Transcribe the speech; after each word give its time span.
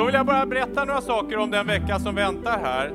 Då 0.00 0.06
vill 0.06 0.14
jag 0.14 0.26
bara 0.26 0.46
berätta 0.46 0.84
några 0.84 1.00
saker 1.00 1.38
om 1.38 1.50
den 1.50 1.66
vecka 1.66 1.98
som 1.98 2.14
väntar 2.14 2.58
här. 2.64 2.92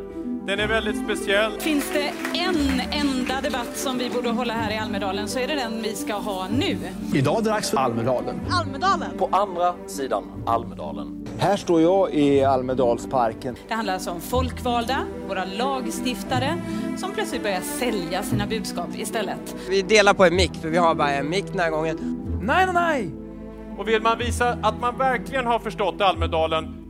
Den 0.48 0.60
är 0.60 0.68
väldigt 0.68 1.04
speciell. 1.04 1.52
Finns 1.60 1.92
det 1.94 2.38
en 2.40 2.82
enda 2.92 3.42
debatt 3.42 3.78
som 3.78 3.98
vi 3.98 4.10
borde 4.10 4.30
hålla 4.30 4.54
här 4.54 4.72
i 4.72 4.78
Almedalen 4.78 5.28
så 5.28 5.40
är 5.40 5.48
det 5.48 5.56
den 5.56 5.82
vi 5.82 5.96
ska 5.96 6.14
ha 6.14 6.48
nu. 6.48 6.78
Idag 7.14 7.38
är 7.40 7.44
det 7.44 7.50
dags 7.50 7.70
för 7.70 7.78
Almedalen. 7.78 8.40
Almedalen. 8.52 9.18
På 9.18 9.30
andra 9.32 9.74
sidan 9.88 10.24
Almedalen. 10.46 11.28
Här 11.38 11.58
står 11.58 11.82
jag 11.82 12.14
i 12.14 12.44
Almedalsparken. 12.44 13.56
Det 13.68 13.74
handlar 13.74 13.94
alltså 13.94 14.12
om 14.12 14.22
folkvalda, 14.22 14.98
våra 15.28 15.46
lagstiftare, 15.46 16.58
som 16.98 17.12
plötsligt 17.12 17.44
börjar 17.44 17.62
sälja 17.62 18.24
sina 18.24 18.48
budskap 18.48 18.90
istället. 18.96 19.56
Vi 19.70 19.82
delar 19.82 20.14
på 20.14 20.26
en 20.26 20.36
mick, 20.36 20.56
för 20.62 20.70
vi 20.70 20.78
har 20.78 20.96
bara 20.96 21.12
en 21.12 21.30
mick 21.30 21.46
den 21.52 21.60
här 21.60 21.70
gången. 21.70 21.98
Nej, 22.42 22.66
nej, 22.66 22.74
nej! 22.74 23.16
Och 23.78 23.88
vill 23.88 24.02
man 24.02 24.18
visa 24.18 24.58
att 24.62 24.82
man 24.82 24.98
verkligen 24.98 25.46
har 25.46 25.60
förstått 25.60 26.02
Almedalen, 26.02 26.85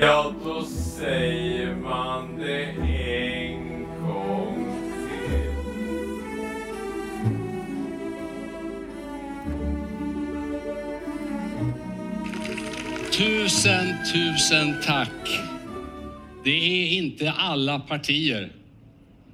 ja 0.00 0.34
då 0.44 0.64
säger 0.64 1.74
man 1.74 2.38
det 2.38 2.64
en 2.64 3.86
gång 4.02 4.72
till. 13.10 13.24
Tusen, 13.24 13.94
tusen 14.12 14.74
tack. 14.84 15.40
Det 16.44 16.50
är 16.50 16.96
inte 16.96 17.32
alla 17.32 17.78
partier 17.78 18.52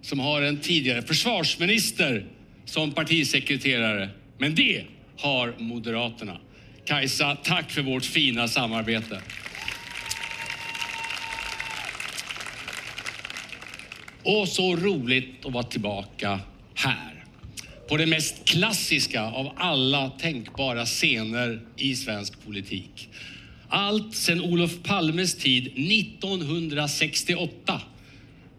som 0.02 0.20
har 0.20 0.42
en 0.42 0.60
tidigare 0.60 1.02
försvarsminister 1.02 2.26
som 2.64 2.92
partisekreterare. 2.92 4.08
Men 4.38 4.54
det 4.54 4.84
har 5.18 5.54
Moderaterna. 5.58 6.36
Kajsa, 6.84 7.36
tack 7.42 7.70
för 7.70 7.82
vårt 7.82 8.04
fina 8.04 8.48
samarbete. 8.48 9.20
Och 14.24 14.48
så 14.48 14.76
roligt 14.76 15.46
att 15.46 15.52
vara 15.52 15.64
tillbaka 15.64 16.40
här. 16.74 17.24
På 17.88 17.96
den 17.96 18.10
mest 18.10 18.44
klassiska 18.44 19.22
av 19.22 19.52
alla 19.56 20.10
tänkbara 20.10 20.86
scener 20.86 21.60
i 21.76 21.96
svensk 21.96 22.44
politik. 22.44 23.08
Allt 23.68 24.14
sedan 24.14 24.40
Olof 24.40 24.82
Palmes 24.82 25.34
tid 25.34 25.66
1968 25.66 27.80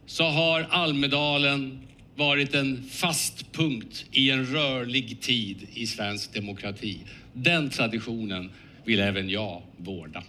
så 0.06 0.24
har 0.24 0.68
Almedalen 0.70 1.80
varit 2.16 2.56
en 2.56 2.84
fast 2.90 3.52
punkt 3.52 4.06
i 4.12 4.32
en 4.32 4.46
rörlig 4.46 5.22
tid 5.22 5.68
i 5.74 5.88
svensk 5.88 6.34
demokrati. 6.34 6.98
Den 7.34 7.70
traditionen 7.70 8.52
vill 8.86 9.00
även 9.00 9.30
jag 9.30 9.62
vårda. 9.78 10.24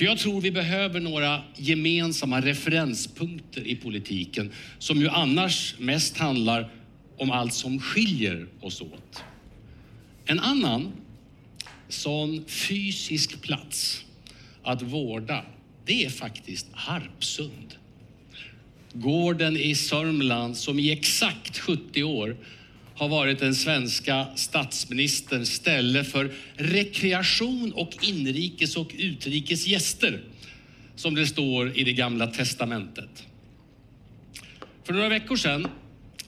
För 0.00 0.04
jag 0.04 0.18
tror 0.18 0.40
vi 0.40 0.50
behöver 0.50 1.00
några 1.00 1.42
gemensamma 1.56 2.40
referenspunkter 2.40 3.66
i 3.66 3.76
politiken 3.76 4.52
som 4.78 5.00
ju 5.00 5.08
annars 5.08 5.74
mest 5.78 6.16
handlar 6.16 6.70
om 7.16 7.30
allt 7.30 7.54
som 7.54 7.80
skiljer 7.80 8.46
oss 8.60 8.80
åt. 8.80 9.22
En 10.24 10.40
annan 10.40 10.92
sån 11.88 12.44
fysisk 12.46 13.42
plats 13.42 14.04
att 14.62 14.82
vårda, 14.82 15.44
det 15.86 16.04
är 16.04 16.10
faktiskt 16.10 16.66
Harpsund. 16.72 17.74
Gården 18.92 19.56
i 19.56 19.74
Sörmland 19.74 20.56
som 20.56 20.78
i 20.78 20.92
exakt 20.92 21.58
70 21.58 22.02
år 22.02 22.36
har 23.00 23.08
varit 23.08 23.38
den 23.38 23.54
svenska 23.54 24.26
statsministerns 24.34 25.52
ställe 25.52 26.04
för 26.04 26.32
rekreation 26.54 27.72
och 27.72 27.96
inrikes 28.02 28.76
och 28.76 28.90
utrikes 28.98 29.66
gäster, 29.66 30.20
som 30.96 31.14
det 31.14 31.26
står 31.26 31.78
i 31.78 31.84
det 31.84 31.92
gamla 31.92 32.26
testamentet. 32.26 33.26
För 34.84 34.92
några 34.92 35.08
veckor 35.08 35.36
sedan 35.36 35.68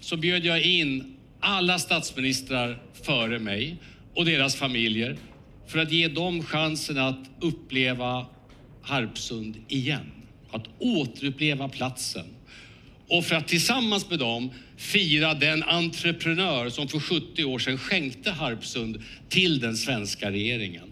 så 0.01 0.17
bjöd 0.17 0.45
jag 0.45 0.63
in 0.63 1.17
alla 1.41 1.79
statsministrar 1.79 2.83
före 3.03 3.39
mig 3.39 3.77
och 4.15 4.25
deras 4.25 4.57
familjer 4.57 5.17
för 5.67 5.79
att 5.79 5.93
ge 5.93 6.09
dem 6.09 6.43
chansen 6.43 6.99
att 6.99 7.31
uppleva 7.41 8.27
Harpsund 8.83 9.57
igen. 9.69 10.13
Att 10.51 10.65
återuppleva 10.79 11.69
platsen. 11.69 12.27
Och 13.09 13.25
för 13.25 13.35
att 13.35 13.49
tillsammans 13.49 14.11
med 14.11 14.19
dem 14.19 14.51
fira 14.77 15.35
den 15.35 15.63
entreprenör 15.63 16.71
som 16.71 16.89
för 16.89 17.01
70 17.01 17.45
år 17.45 17.59
sedan 17.59 17.79
skänkte 17.79 18.31
Harpsund 18.31 19.03
till 19.29 19.61
den 19.61 19.77
svenska 19.77 20.31
regeringen. 20.31 20.89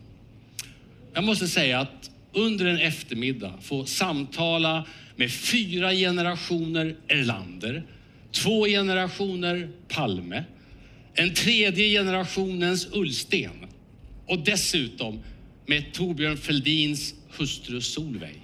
Jag 1.15 1.25
måste 1.25 1.49
säga 1.49 1.81
att 1.81 2.11
under 2.33 2.67
en 2.67 2.79
eftermiddag 2.79 3.53
få 3.63 3.85
samtala 3.85 4.87
med 5.17 5.33
fyra 5.33 5.93
generationer 5.93 6.97
Erlander, 7.09 7.83
två 8.33 8.67
generationer 8.67 9.71
Palme, 9.89 10.45
en 11.15 11.35
tredje 11.35 11.89
generationens 11.89 12.89
Ullsten 12.93 13.67
och 14.27 14.39
dessutom 14.39 15.21
med 15.67 15.93
Torbjörn 15.93 16.37
Fälldins 16.37 17.15
hustru 17.39 17.81
Solveig. 17.81 18.41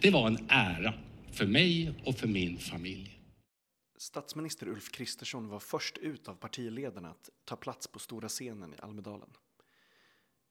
Det 0.00 0.10
var 0.10 0.26
en 0.26 0.38
ära 0.48 0.94
för 1.32 1.46
mig 1.46 1.94
och 2.06 2.14
för 2.14 2.28
min 2.28 2.58
familj. 2.58 3.18
Statsminister 3.96 4.68
Ulf 4.68 4.90
Kristersson 4.90 5.48
var 5.48 5.60
först 5.60 5.98
ut 5.98 6.28
av 6.28 6.34
partiledarna 6.34 7.10
att 7.10 7.30
ta 7.44 7.56
plats 7.56 7.86
på 7.86 7.98
stora 7.98 8.28
scenen 8.28 8.74
i 8.74 8.76
Almedalen. 8.78 9.30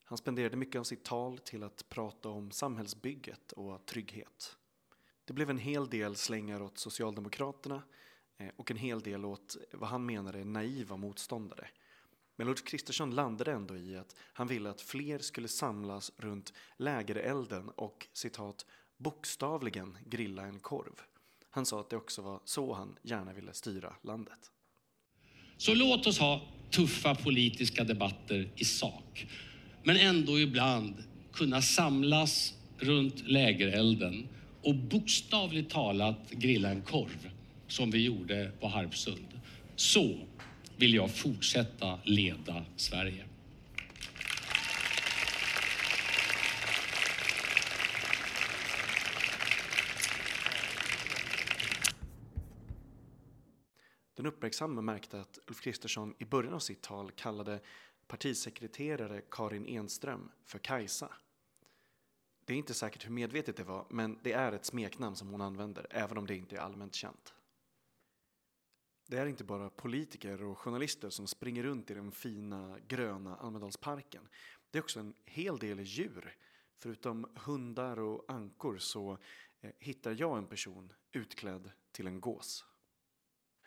Han 0.04 0.18
spenderade 0.18 0.58
mycket 0.58 0.80
av 0.80 0.84
sitt 0.84 1.04
tal 1.04 1.38
till 1.38 1.64
att 1.64 1.90
prata 1.90 2.30
om 2.30 2.52
samhällsbygget 2.52 3.52
och 3.52 3.86
trygghet. 3.86 4.58
Det 5.26 5.34
blev 5.34 5.50
en 5.50 5.58
hel 5.58 5.90
del 5.90 6.16
slängar 6.16 6.62
åt 6.62 6.78
Socialdemokraterna 6.78 7.84
eh, 8.38 8.50
och 8.56 8.72
en 8.72 8.78
hel 8.78 9.02
del 9.02 9.26
åt 9.26 9.58
vad 9.72 9.90
han 9.90 10.06
menade 10.06 10.46
naiva 10.46 10.98
motståndare. 10.98 11.68
Men 12.36 12.48
Ulf 12.48 12.64
Kristersson 12.64 13.16
landade 13.16 13.52
ändå 13.52 13.78
i 13.78 13.98
att 13.98 14.16
han 14.34 14.48
ville 14.48 14.70
att 14.70 14.82
fler 14.82 15.20
skulle 15.20 15.48
samlas 15.48 16.12
runt 16.18 16.54
lägerelden 16.78 17.70
och 17.70 18.08
citat 18.14 18.66
bokstavligen 19.02 19.98
grilla 20.06 20.44
en 20.44 20.60
korv. 20.60 21.02
Han 21.50 21.66
sa 21.66 21.80
att 21.80 21.90
det 21.90 21.96
också 21.96 22.22
var 22.22 22.40
så 22.46 22.74
han 22.74 22.96
gärna 23.04 23.34
ville 23.34 23.54
styra 23.54 23.94
landet. 24.02 24.52
Så 25.58 25.74
låt 25.74 26.08
oss 26.08 26.20
ha 26.20 26.42
tuffa 26.70 27.16
politiska 27.16 27.84
debatter 27.84 28.50
i 28.56 28.66
sak, 28.66 29.28
men 29.84 29.98
ändå 29.98 30.40
ibland 30.40 31.04
kunna 31.34 31.62
samlas 31.62 32.54
runt 32.78 33.28
lägerelden 33.28 34.28
och 34.64 34.76
bokstavligt 34.76 35.72
talat 35.72 36.32
grilla 36.32 36.70
en 36.70 36.82
korv, 36.82 37.30
som 37.68 37.92
vi 37.92 38.04
gjorde 38.04 38.52
på 38.60 38.68
Harpsund. 38.68 39.28
Så 39.76 40.18
vill 40.78 40.94
jag 40.94 41.16
fortsätta 41.16 42.00
leda 42.04 42.66
Sverige. 42.76 43.26
Den 54.22 54.28
uppmärksamma 54.28 54.82
märkte 54.82 55.22
att 55.22 55.40
Ulf 55.48 55.62
Kristersson 55.62 56.16
i 56.20 56.26
början 56.26 56.54
av 56.54 56.60
sitt 56.60 56.82
tal 56.82 57.12
kallade 57.12 57.60
partisekreterare 58.08 59.22
Karin 59.32 59.66
Enström 59.66 60.32
för 60.46 60.60
Kajsa. 60.60 61.14
Det 62.46 62.54
är 62.54 62.58
inte 62.58 62.74
säkert 62.74 63.06
hur 63.06 63.12
medvetet 63.12 63.58
det 63.58 63.64
var, 63.64 63.86
men 63.90 64.20
det 64.24 64.34
är 64.34 64.52
ett 64.52 64.66
smeknamn 64.66 65.16
som 65.16 65.28
hon 65.28 65.42
använder, 65.42 65.88
även 65.90 66.18
om 66.18 66.28
det 66.28 66.36
inte 66.36 66.56
är 66.56 66.60
allmänt 66.60 66.96
känt. 66.96 67.34
Det 69.08 69.18
är 69.18 69.26
inte 69.26 69.44
bara 69.44 69.70
politiker 69.70 70.44
och 70.44 70.58
journalister 70.58 71.10
som 71.10 71.28
springer 71.28 71.64
runt 71.64 71.92
i 71.92 71.94
den 71.94 72.12
fina 72.12 72.80
gröna 72.88 73.36
Almedalsparken. 73.36 74.28
Det 74.72 74.78
är 74.78 74.84
också 74.84 75.00
en 75.00 75.14
hel 75.26 75.58
del 75.58 75.80
djur. 75.80 76.38
Förutom 76.78 77.32
hundar 77.36 78.00
och 78.00 78.26
ankor 78.28 78.78
så 78.78 79.18
eh, 79.62 79.72
hittar 79.80 80.16
jag 80.20 80.38
en 80.38 80.48
person 80.48 80.94
utklädd 81.12 81.72
till 81.92 82.08
en 82.08 82.22
gås. 82.22 82.66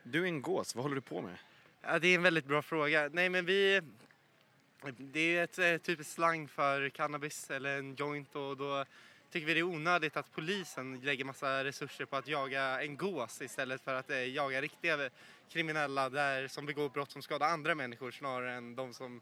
Du 0.06 0.22
är 0.22 0.26
en 0.26 0.42
gås, 0.42 0.74
vad 0.74 0.82
håller 0.84 0.94
du 0.94 1.00
på 1.00 1.22
med? 1.22 1.36
Ja, 1.82 1.98
det 1.98 2.08
är 2.08 2.14
en 2.14 2.22
väldigt 2.22 2.44
bra 2.44 2.62
fråga. 2.62 3.10
Nej, 3.12 3.28
men 3.28 3.44
vi... 3.44 3.80
Det 4.96 5.36
är 5.36 5.44
ett 5.44 5.58
eh, 5.58 5.76
typiskt 5.76 6.14
slang 6.14 6.48
för 6.48 6.88
cannabis 6.88 7.50
eller 7.50 7.78
en 7.78 7.94
joint 7.94 8.34
och 8.34 8.56
då 8.56 8.84
tycker 9.30 9.46
vi 9.46 9.54
det 9.54 9.60
är 9.60 9.64
onödigt 9.64 10.16
att 10.16 10.32
polisen 10.32 11.00
lägger 11.00 11.24
massa 11.24 11.64
resurser 11.64 12.04
på 12.04 12.16
att 12.16 12.28
jaga 12.28 12.82
en 12.82 12.96
gås 12.96 13.42
istället 13.42 13.80
för 13.80 13.94
att 13.94 14.10
eh, 14.10 14.16
jaga 14.16 14.60
riktiga 14.60 15.10
kriminella 15.48 16.10
där, 16.10 16.48
som 16.48 16.66
begår 16.66 16.88
brott 16.88 17.10
som 17.10 17.22
skadar 17.22 17.48
andra 17.48 17.74
människor 17.74 18.10
snarare 18.10 18.52
än 18.52 18.74
de 18.74 18.94
som, 18.94 19.20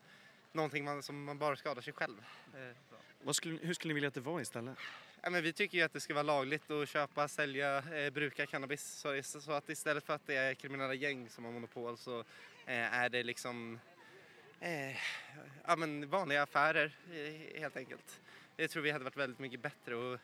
någonting 0.52 0.84
man, 0.84 1.02
som 1.02 1.24
man 1.24 1.38
bara 1.38 1.56
skadar 1.56 1.82
sig 1.82 1.92
själv. 1.92 2.18
Eh, 2.54 2.91
skulle, 3.30 3.58
hur 3.62 3.74
skulle 3.74 3.90
ni 3.90 3.94
vilja 3.94 4.08
att 4.08 4.14
det 4.14 4.20
var 4.20 4.40
istället? 4.40 4.78
Ja, 5.22 5.30
men 5.30 5.42
vi 5.42 5.52
tycker 5.52 5.78
ju 5.78 5.84
att 5.84 5.92
det 5.92 6.00
ska 6.00 6.14
vara 6.14 6.22
lagligt 6.22 6.70
att 6.70 6.88
köpa, 6.88 7.28
sälja, 7.28 7.78
eh, 7.78 8.10
bruka 8.10 8.46
cannabis. 8.46 8.84
Så, 8.84 9.22
så 9.22 9.52
att 9.52 9.68
istället 9.68 10.04
för 10.04 10.14
att 10.14 10.26
det 10.26 10.34
är 10.34 10.54
kriminella 10.54 10.94
gäng 10.94 11.28
som 11.28 11.44
har 11.44 11.52
monopol 11.52 11.98
så 11.98 12.20
eh, 12.66 12.94
är 12.94 13.08
det 13.08 13.22
liksom 13.22 13.78
eh, 14.60 14.96
ja, 15.66 15.76
men 15.76 16.08
vanliga 16.08 16.42
affärer 16.42 16.92
eh, 17.12 17.60
helt 17.60 17.76
enkelt. 17.76 18.20
Det 18.56 18.68
tror 18.68 18.82
vi 18.82 18.90
hade 18.90 19.04
varit 19.04 19.16
väldigt 19.16 19.38
mycket 19.38 19.60
bättre 19.60 19.94
och 19.94 20.18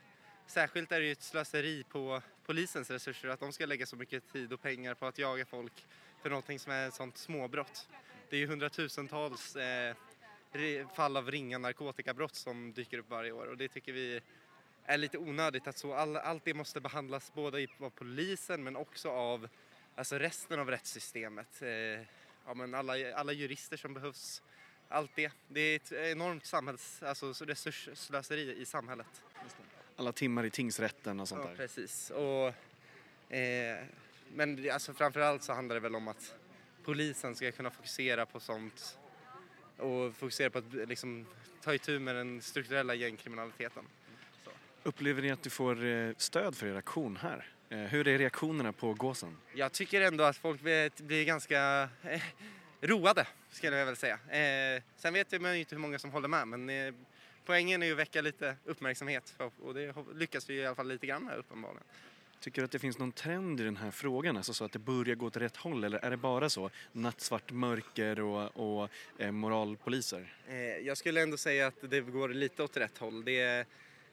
särskilt 0.47 0.93
är 0.93 1.01
det 1.01 1.07
ju 1.07 1.13
ett 1.13 1.23
slöseri 1.23 1.85
på 1.89 2.23
polisens 2.47 2.91
resurser 2.91 3.29
att 3.29 3.41
de 3.41 3.53
ska 3.53 3.67
lägga 3.67 3.87
så 3.87 3.97
mycket 3.97 4.33
tid 4.33 4.53
och 4.53 4.63
pengar 4.63 4.95
på 4.95 5.07
att 5.07 5.19
jaga 5.19 5.47
folk 5.47 5.87
för 6.23 6.31
någonting 6.31 6.59
som 6.59 6.73
är 6.73 6.89
ett 6.89 6.95
sånt 6.95 7.17
småbrott. 7.17 7.89
Det 8.31 8.37
är 8.37 8.41
ju 8.41 8.47
hundratusentals 8.47 9.57
eh, 9.57 9.95
fall 10.95 11.17
av 11.17 11.31
ringa 11.31 11.59
narkotikabrott 11.59 12.35
som 12.35 12.73
dyker 12.73 12.99
upp 12.99 13.11
varje 13.11 13.33
år 13.33 13.47
och 13.47 13.57
det 13.57 13.69
tycker 13.69 13.93
vi 13.93 14.21
är 14.85 14.99
lite 14.99 15.19
onödigt 15.19 15.67
att 15.67 15.79
så 15.79 15.95
all, 15.95 16.17
allt 16.17 16.45
det 16.45 16.55
måste 16.55 16.81
behandlas 16.81 17.33
både 17.35 17.67
av 17.81 17.91
polisen 17.91 18.65
men 18.65 18.77
också 18.77 19.11
av 19.11 19.49
alltså 19.95 20.19
resten 20.19 20.61
av 20.61 20.71
rättssystemet. 20.71 21.63
Eh, 21.63 21.69
ja, 22.47 22.55
men 22.55 22.75
alla, 22.75 23.15
alla 23.15 23.33
jurister 23.33 23.77
som 23.77 23.95
behövs, 23.95 24.43
allt 24.89 25.11
det. 25.15 25.33
Det 25.49 25.61
är 25.61 25.77
ett 25.77 25.93
enormt 25.93 26.47
samhälls, 26.47 27.03
alltså 27.03 27.33
resursslöseri 27.45 28.61
i 28.61 28.65
samhället. 28.65 29.23
Alla 29.97 30.13
timmar 30.13 30.45
i 30.45 30.51
tingsrätten 30.51 31.21
och 31.21 31.29
sånt 31.29 31.43
ja, 31.45 31.49
där. 31.49 31.57
precis. 31.57 32.11
Och, 32.11 33.35
eh, 33.37 33.85
men 34.35 34.71
alltså 34.71 34.95
framförallt 34.95 35.43
så 35.43 35.53
handlar 35.53 35.75
det 35.75 35.81
väl 35.81 35.95
om 35.95 36.09
att 36.09 36.35
polisen 36.85 37.35
ska 37.35 37.53
kunna 37.53 37.71
fokusera 37.71 38.27
på 38.27 38.41
sånt 38.41 38.99
och 39.79 40.15
fokusera 40.17 40.51
på 40.51 40.59
att 40.59 40.89
liksom, 40.89 41.27
ta 41.63 41.75
itu 41.75 41.99
med 41.99 42.15
den 42.15 42.43
strukturella 42.43 42.95
gängkriminaliteten. 42.95 43.85
Så. 44.45 44.51
Upplever 44.83 45.23
ni 45.23 45.31
att 45.31 45.43
du 45.43 45.51
får 45.51 45.85
eh, 45.85 46.11
stöd 46.17 46.57
för 46.57 46.67
er 46.67 46.75
aktion 46.75 47.17
här? 47.17 47.47
Eh, 47.71 47.79
hur 47.79 48.09
är 48.09 48.19
reaktionerna 48.19 48.73
på 48.73 48.95
gåsen? 48.95 49.37
Jag 49.55 49.73
tycker 49.73 50.01
ändå 50.01 50.25
att 50.25 50.37
folk 50.37 50.61
blir 50.61 51.25
ganska 51.25 51.89
eh, 52.03 52.23
roade, 52.81 53.27
skulle 53.51 53.77
jag 53.77 53.87
väl 53.87 53.97
säga. 53.97 54.15
Eh, 54.15 54.83
sen 54.97 55.15
vet 55.15 55.41
man 55.41 55.55
ju 55.55 55.61
inte 55.61 55.75
hur 55.75 55.81
många 55.81 55.99
som 55.99 56.11
håller 56.11 56.29
med, 56.29 56.49
men 56.49 56.71
eh, 56.71 56.95
poängen 57.45 57.83
är 57.83 57.87
ju 57.87 57.93
att 57.93 57.99
väcka 57.99 58.21
lite 58.21 58.57
uppmärksamhet 58.65 59.35
och 59.61 59.75
det 59.75 59.95
lyckas 60.15 60.51
vi 60.51 60.55
i 60.55 60.67
alla 60.67 60.75
fall 60.75 60.89
lite 60.89 61.07
grann 61.07 61.25
med 61.25 61.37
uppenbarligen. 61.37 61.85
Tycker 62.41 62.63
du 62.63 62.65
att 62.65 62.71
det 62.71 62.79
finns 62.79 62.99
någon 62.99 63.13
trend 63.13 63.61
i 63.61 63.65
den 63.65 63.77
här 63.77 63.91
frågan, 63.91 64.37
alltså 64.37 64.55
så 64.55 64.65
att 64.65 64.73
det 64.73 64.79
börjar 64.79 65.15
gå 65.15 65.27
åt 65.27 65.37
rätt 65.37 65.57
håll 65.57 65.85
eller 65.85 65.99
är 65.99 66.11
det 66.11 66.17
bara 66.17 66.51
så 66.51 66.71
nattsvart 66.93 67.53
mörker 67.53 68.21
och, 68.21 68.83
och 68.83 68.89
eh, 69.19 69.31
moralpoliser? 69.31 70.35
Eh, 70.49 70.57
jag 70.59 70.97
skulle 70.97 71.23
ändå 71.23 71.37
säga 71.37 71.67
att 71.67 71.91
det 71.91 72.01
går 72.01 72.29
lite 72.29 72.63
åt 72.63 72.77
rätt 72.77 72.99
håll. 72.99 73.25
Det 73.25 73.67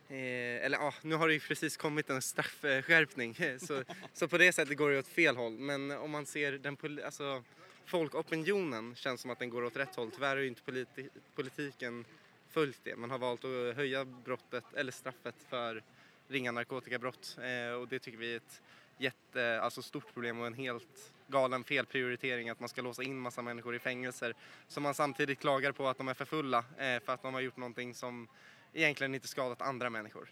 eh, 0.09 0.65
eller 0.65 0.77
ja, 0.77 0.93
nu 1.01 1.15
har 1.15 1.27
det 1.27 1.33
ju 1.33 1.39
precis 1.39 1.77
kommit 1.77 2.09
en 2.09 2.21
straffskärpning 2.21 3.35
så, 3.59 3.83
så 4.13 4.27
på 4.27 4.37
det 4.37 4.51
sättet 4.51 4.77
går 4.77 4.91
det 4.91 4.99
åt 4.99 5.07
fel 5.07 5.35
håll. 5.35 5.53
Men 5.53 5.91
om 5.91 6.11
man 6.11 6.25
ser 6.25 6.51
den 6.51 6.77
alltså, 7.05 7.43
folkopinionen 7.85 8.95
känns 8.95 9.21
som 9.21 9.31
att 9.31 9.39
den 9.39 9.49
går 9.49 9.63
åt 9.63 9.77
rätt 9.77 9.95
håll. 9.95 10.11
Tyvärr 10.11 10.35
har 10.35 10.41
ju 10.41 10.47
inte 10.47 10.61
politi 10.61 11.09
politiken 11.35 12.05
följt 12.49 12.79
det. 12.83 12.95
Man 12.95 13.11
har 13.11 13.17
valt 13.17 13.45
att 13.45 13.75
höja 13.75 14.05
brottet 14.05 14.63
eller 14.73 14.91
straffet 14.91 15.35
för 15.49 15.83
ringa 16.27 16.51
narkotikabrott 16.51 17.37
eh, 17.41 17.73
och 17.73 17.87
det 17.87 17.99
tycker 17.99 18.17
vi 18.17 18.33
är 18.33 18.37
ett 18.37 18.61
jätte, 18.97 19.61
alltså 19.61 19.81
stort 19.81 20.13
problem 20.13 20.39
och 20.39 20.47
en 20.47 20.53
helt 20.53 21.13
galen 21.27 21.63
felprioritering 21.63 22.49
att 22.49 22.59
man 22.59 22.69
ska 22.69 22.81
låsa 22.81 23.03
in 23.03 23.19
massa 23.19 23.41
människor 23.41 23.75
i 23.75 23.79
fängelser 23.79 24.33
som 24.67 24.83
man 24.83 24.93
samtidigt 24.93 25.39
klagar 25.39 25.71
på 25.71 25.87
att 25.87 25.97
de 25.97 26.07
är 26.07 26.13
för 26.13 26.25
fulla 26.25 26.57
eh, 26.57 26.99
för 26.99 27.09
att 27.09 27.21
de 27.21 27.33
har 27.33 27.41
gjort 27.41 27.57
någonting 27.57 27.93
som 27.93 28.27
egentligen 28.73 29.15
inte 29.15 29.27
skadat 29.27 29.61
andra 29.61 29.89
människor. 29.89 30.29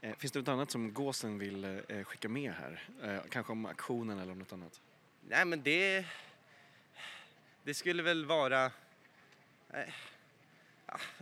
Eh, 0.00 0.16
finns 0.16 0.32
det 0.32 0.38
något 0.38 0.48
annat 0.48 0.70
som 0.70 0.92
Gåsen 0.92 1.38
vill 1.38 1.82
skicka 2.04 2.28
med 2.28 2.52
här? 2.52 2.82
Kanske 3.30 3.52
om 3.52 3.66
aktionen 3.66 4.18
eller 4.18 4.32
om 4.32 4.38
något 4.38 4.52
annat? 4.52 4.80
Nej 5.28 5.44
men 5.44 5.62
det, 5.62 6.06
det 7.62 7.74
skulle 7.74 8.02
väl 8.02 8.26
vara 8.26 8.70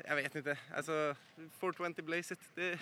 jag 0.05 0.17
vet 0.17 0.35
inte. 0.35 0.59
Alltså, 0.75 1.17
420 1.61 2.03
Blaze 2.03 2.35
it. 2.35 2.41
Det... 2.55 2.79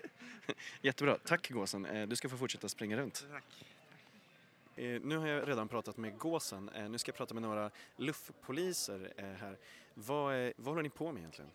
Jättebra. 0.82 1.18
Tack 1.24 1.50
Gåsen. 1.50 1.86
Eh, 1.86 2.08
du 2.08 2.16
ska 2.16 2.28
få 2.28 2.36
fortsätta 2.36 2.68
springa 2.68 2.96
runt. 2.96 3.26
Tack. 3.30 3.64
Eh, 4.76 5.00
nu 5.00 5.16
har 5.16 5.26
jag 5.26 5.48
redan 5.48 5.68
pratat 5.68 5.96
med 5.96 6.18
Gåsen. 6.18 6.68
Eh, 6.68 6.88
nu 6.88 6.98
ska 6.98 7.08
jag 7.08 7.16
prata 7.16 7.34
med 7.34 7.42
några 7.42 7.70
luftpoliser 7.96 9.12
här. 9.40 9.56
Vad, 9.94 10.52
vad 10.56 10.66
håller 10.66 10.82
ni 10.82 10.90
på 10.90 11.12
med 11.12 11.20
egentligen? 11.20 11.50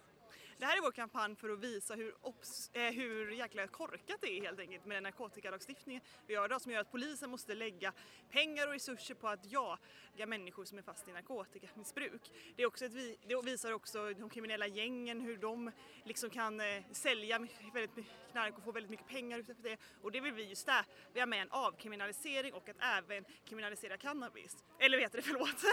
Det 0.57 0.65
här 0.65 0.77
är 0.77 0.81
vår 0.81 0.91
kampanj 0.91 1.35
för 1.35 1.49
att 1.49 1.59
visa 1.59 1.95
hur, 1.95 2.15
obs, 2.21 2.69
eh, 2.73 2.93
hur 2.93 3.31
jäkla 3.31 3.67
korkat 3.67 4.17
det 4.21 4.37
är 4.37 4.41
helt 4.41 4.59
enkelt 4.59 4.85
med 4.85 4.97
den 4.97 5.03
narkotikalagstiftningen 5.03 6.01
vi 6.27 6.33
gör 6.33 6.45
idag 6.45 6.61
som 6.61 6.71
gör 6.71 6.81
att 6.81 6.91
polisen 6.91 7.29
måste 7.29 7.55
lägga 7.55 7.93
pengar 8.29 8.67
och 8.67 8.73
resurser 8.73 9.15
på 9.15 9.27
att 9.27 9.51
jaga 9.51 10.25
människor 10.27 10.65
som 10.65 10.77
är 10.77 10.81
fast 10.81 11.07
i 11.07 11.11
narkotikamissbruk. 11.11 12.31
Det, 12.55 12.63
är 12.63 12.67
också 12.67 12.85
ett, 12.85 12.93
det 13.27 13.41
visar 13.43 13.71
också 13.71 14.13
de 14.13 14.29
kriminella 14.29 14.67
gängen 14.67 15.21
hur 15.21 15.37
de 15.37 15.71
liksom 16.03 16.29
kan 16.29 16.61
eh, 16.61 16.83
sälja 16.91 17.47
väldigt 17.73 17.95
mycket 17.95 18.31
knark 18.31 18.57
och 18.57 18.63
få 18.63 18.71
väldigt 18.71 18.89
mycket 18.89 19.07
pengar 19.07 19.39
utifrån 19.39 19.63
det 19.63 19.77
och 20.01 20.11
det 20.11 20.19
vill 20.19 20.33
vi 20.33 20.43
ju 20.43 20.55
stävja 20.55 21.25
med 21.25 21.41
en 21.41 21.51
avkriminalisering 21.51 22.53
och 22.53 22.69
att 22.69 22.77
även 22.79 23.25
kriminalisera 23.45 23.97
cannabis. 23.97 24.63
Eller 24.79 24.97
vet 24.97 25.11
du 25.11 25.21
förlåt, 25.21 25.63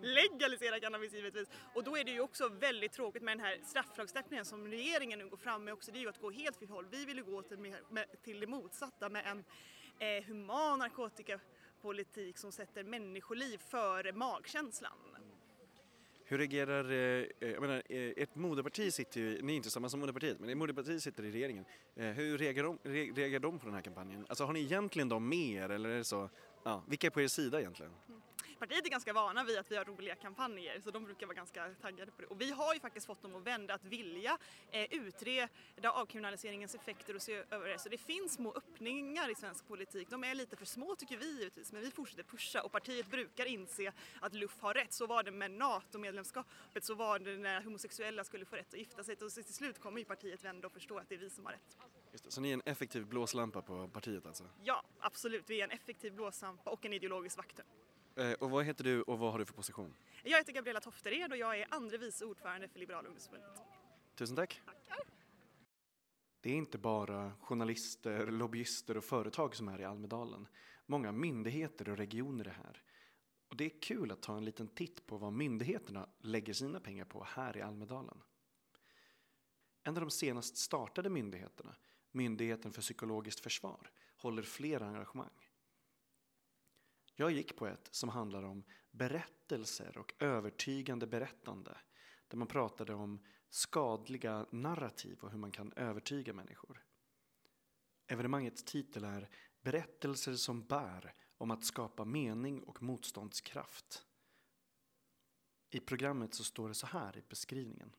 legalisera 0.00 0.80
cannabis 0.80 1.12
givetvis. 1.12 1.48
Och 1.74 1.84
då 1.84 1.98
är 1.98 2.04
det 2.04 2.10
ju 2.10 2.20
också 2.20 2.48
väldigt 2.48 2.92
tråkigt 2.92 3.22
med 3.22 3.38
den 3.38 3.44
här 3.44 3.60
strafflagstiftningen 3.64 4.27
målsättningen 4.28 4.44
som 4.44 4.66
regeringen 4.66 5.18
nu 5.18 5.28
går 5.28 5.36
fram 5.36 5.64
med 5.64 5.74
också, 5.74 5.92
det 5.92 5.98
är 5.98 6.00
ju 6.00 6.08
att 6.08 6.20
gå 6.20 6.30
helt 6.30 6.56
fel 6.56 6.68
håll. 6.68 6.86
Vi 6.90 7.04
vill 7.04 7.16
ju 7.16 7.24
gå 7.24 7.42
till, 7.42 7.58
med, 7.58 8.04
till 8.22 8.40
det 8.40 8.46
motsatta 8.46 9.08
med 9.08 9.26
en 9.26 9.44
eh, 9.98 10.24
human 10.24 10.78
narkotikapolitik 10.78 12.38
som 12.38 12.52
sätter 12.52 12.84
människoliv 12.84 13.58
före 13.58 14.12
magkänslan. 14.12 14.92
Hur 16.24 16.38
reagerar, 16.38 16.90
eh, 16.90 17.26
eh 17.40 17.52
jag 17.52 17.60
menar, 17.60 17.82
eh, 17.88 18.12
ett 18.16 18.34
moderparti 18.34 18.92
sitter 18.92 19.20
ju, 19.20 19.42
ni 19.42 19.52
är 19.52 19.56
inte 19.56 19.70
samma 19.70 19.88
som 19.88 20.00
moderpartiet, 20.00 20.40
men 20.40 20.48
ett 20.48 20.56
moderparti 20.56 21.00
sitter 21.00 21.24
i 21.24 21.30
regeringen. 21.30 21.64
Hur 21.94 22.38
reagerar 22.38 22.66
de, 22.66 22.78
reagerar 23.14 23.40
de 23.40 23.58
på 23.58 23.66
den 23.66 23.74
här 23.74 23.82
kampanjen? 23.82 24.26
Alltså 24.28 24.44
har 24.44 24.52
ni 24.52 24.60
egentligen 24.60 25.08
dem 25.08 25.28
med 25.28 25.50
er 25.50 25.68
eller 25.68 25.88
är 25.88 25.98
det 25.98 26.04
så, 26.04 26.30
ja, 26.64 26.82
vilka 26.88 27.06
är 27.06 27.10
på 27.10 27.20
er 27.20 27.28
sida 27.28 27.60
egentligen? 27.60 27.92
Mm 28.08 28.22
partiet 28.58 28.86
är 28.86 28.90
ganska 28.90 29.12
vana 29.12 29.44
vid 29.44 29.58
att 29.58 29.70
vi 29.70 29.76
har 29.76 29.84
roliga 29.84 30.14
kampanjer 30.14 30.80
så 30.80 30.90
de 30.90 31.04
brukar 31.04 31.26
vara 31.26 31.36
ganska 31.36 31.74
taggade 31.80 32.12
på 32.12 32.22
det. 32.22 32.26
Och 32.28 32.40
vi 32.40 32.50
har 32.50 32.74
ju 32.74 32.80
faktiskt 32.80 33.06
fått 33.06 33.22
dem 33.22 33.34
att 33.36 33.42
vända, 33.42 33.74
att 33.74 33.84
vilja 33.84 34.38
eh, 34.70 34.86
utreda 34.90 35.90
avkriminaliseringens 35.90 36.74
effekter 36.74 37.14
och 37.14 37.22
se 37.22 37.44
över 37.50 37.68
det. 37.68 37.78
Så 37.78 37.88
det 37.88 37.98
finns 37.98 38.34
små 38.34 38.52
öppningar 38.52 39.30
i 39.30 39.34
svensk 39.34 39.68
politik. 39.68 40.10
De 40.10 40.24
är 40.24 40.34
lite 40.34 40.56
för 40.56 40.66
små 40.66 40.96
tycker 40.96 41.16
vi 41.16 41.38
givetvis, 41.38 41.72
men 41.72 41.82
vi 41.82 41.90
fortsätter 41.90 42.22
pusha 42.22 42.62
och 42.62 42.72
partiet 42.72 43.10
brukar 43.10 43.46
inse 43.46 43.92
att 44.20 44.34
LUF 44.34 44.60
har 44.60 44.74
rätt. 44.74 44.92
Så 44.92 45.06
var 45.06 45.22
det 45.22 45.30
med 45.30 45.50
NATO-medlemskapet, 45.50 46.84
så 46.84 46.94
var 46.94 47.18
det 47.18 47.36
när 47.36 47.62
homosexuella 47.62 48.24
skulle 48.24 48.44
få 48.44 48.56
rätt 48.56 48.74
att 48.74 48.78
gifta 48.78 49.04
sig. 49.04 49.16
Och 49.16 49.30
till 49.30 49.54
slut 49.54 49.78
kommer 49.80 49.98
ju 49.98 50.04
partiet 50.04 50.44
vända 50.44 50.66
och 50.66 50.72
förstå 50.72 50.98
att 50.98 51.08
det 51.08 51.14
är 51.14 51.18
vi 51.18 51.30
som 51.30 51.46
har 51.46 51.52
rätt. 51.52 51.78
Det, 52.12 52.32
så 52.32 52.40
ni 52.40 52.48
är 52.50 52.54
en 52.54 52.62
effektiv 52.64 53.06
blåslampa 53.06 53.62
på 53.62 53.88
partiet 53.88 54.26
alltså? 54.26 54.44
Ja, 54.62 54.82
absolut. 54.98 55.50
Vi 55.50 55.60
är 55.60 55.64
en 55.64 55.70
effektiv 55.70 56.14
blåslampa 56.14 56.70
och 56.70 56.84
en 56.84 56.92
ideologisk 56.92 57.36
vakthund. 57.36 57.68
Eh, 58.18 58.32
och 58.32 58.50
vad 58.50 58.64
heter 58.64 58.84
du 58.84 59.02
och 59.02 59.18
vad 59.18 59.32
har 59.32 59.38
du 59.38 59.44
för 59.44 59.54
position? 59.54 59.94
Jag 60.24 60.38
heter 60.38 60.52
Gabriella 60.52 60.80
Toftered 60.80 61.32
och 61.32 61.38
jag 61.38 61.58
är 61.60 61.66
andre 61.70 61.98
vice 61.98 62.24
ordförande 62.24 62.68
för 62.68 62.78
Liberala 62.78 63.08
ungdomsförbundet. 63.08 63.50
Tusen 64.14 64.36
tack. 64.36 64.60
Tackar. 64.66 65.04
Det 66.40 66.50
är 66.50 66.54
inte 66.54 66.78
bara 66.78 67.32
journalister, 67.40 68.26
lobbyister 68.26 68.96
och 68.96 69.04
företag 69.04 69.56
som 69.56 69.68
är 69.68 69.80
i 69.80 69.84
Almedalen. 69.84 70.48
Många 70.86 71.12
myndigheter 71.12 71.88
och 71.88 71.96
regioner 71.96 72.44
är 72.44 72.50
här. 72.50 72.82
Och 73.48 73.56
det 73.56 73.64
är 73.64 73.80
kul 73.82 74.12
att 74.12 74.22
ta 74.22 74.36
en 74.36 74.44
liten 74.44 74.68
titt 74.68 75.06
på 75.06 75.16
vad 75.16 75.32
myndigheterna 75.32 76.08
lägger 76.20 76.52
sina 76.52 76.80
pengar 76.80 77.04
på 77.04 77.24
här 77.24 77.56
i 77.56 77.62
Almedalen. 77.62 78.22
En 79.82 79.96
av 79.96 80.00
de 80.00 80.10
senast 80.10 80.56
startade 80.56 81.10
myndigheterna, 81.10 81.76
Myndigheten 82.10 82.72
för 82.72 82.82
psykologiskt 82.82 83.40
försvar, 83.40 83.90
håller 84.16 84.42
flera 84.42 84.86
engagemang. 84.86 85.37
Jag 87.20 87.30
gick 87.30 87.56
på 87.56 87.66
ett 87.66 87.88
som 87.90 88.08
handlar 88.08 88.42
om 88.42 88.64
berättelser 88.90 89.98
och 89.98 90.14
övertygande 90.18 91.06
berättande. 91.06 91.78
Där 92.28 92.36
man 92.36 92.48
pratade 92.48 92.94
om 92.94 93.24
skadliga 93.50 94.46
narrativ 94.50 95.18
och 95.20 95.30
hur 95.30 95.38
man 95.38 95.50
kan 95.50 95.72
övertyga 95.72 96.32
människor. 96.32 96.84
Evenemangets 98.06 98.64
titel 98.64 99.04
är 99.04 99.28
Berättelser 99.60 100.34
som 100.34 100.66
bär 100.66 101.14
om 101.38 101.50
att 101.50 101.64
skapa 101.64 102.04
mening 102.04 102.62
och 102.62 102.82
motståndskraft. 102.82 104.06
I 105.70 105.80
programmet 105.80 106.34
så 106.34 106.44
står 106.44 106.68
det 106.68 106.74
så 106.74 106.86
här 106.86 107.18
i 107.18 107.22
beskrivningen. 107.28 107.96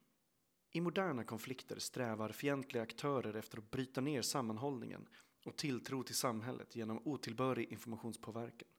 I 0.71 0.81
moderna 0.81 1.23
konflikter 1.23 1.79
strävar 1.79 2.31
fientliga 2.31 2.83
aktörer 2.83 3.33
efter 3.33 3.57
att 3.57 3.71
bryta 3.71 4.01
ner 4.01 4.21
sammanhållningen 4.21 5.07
och 5.45 5.57
tilltro 5.57 6.03
till 6.03 6.15
samhället 6.15 6.75
genom 6.75 7.07
otillbörlig 7.07 7.71
informationspåverkan. 7.71 8.69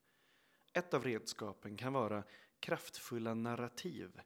Ett 0.72 0.94
av 0.94 1.04
redskapen 1.04 1.76
kan 1.76 1.92
vara 1.92 2.24
kraftfulla 2.60 3.34
narrativ, 3.34 4.20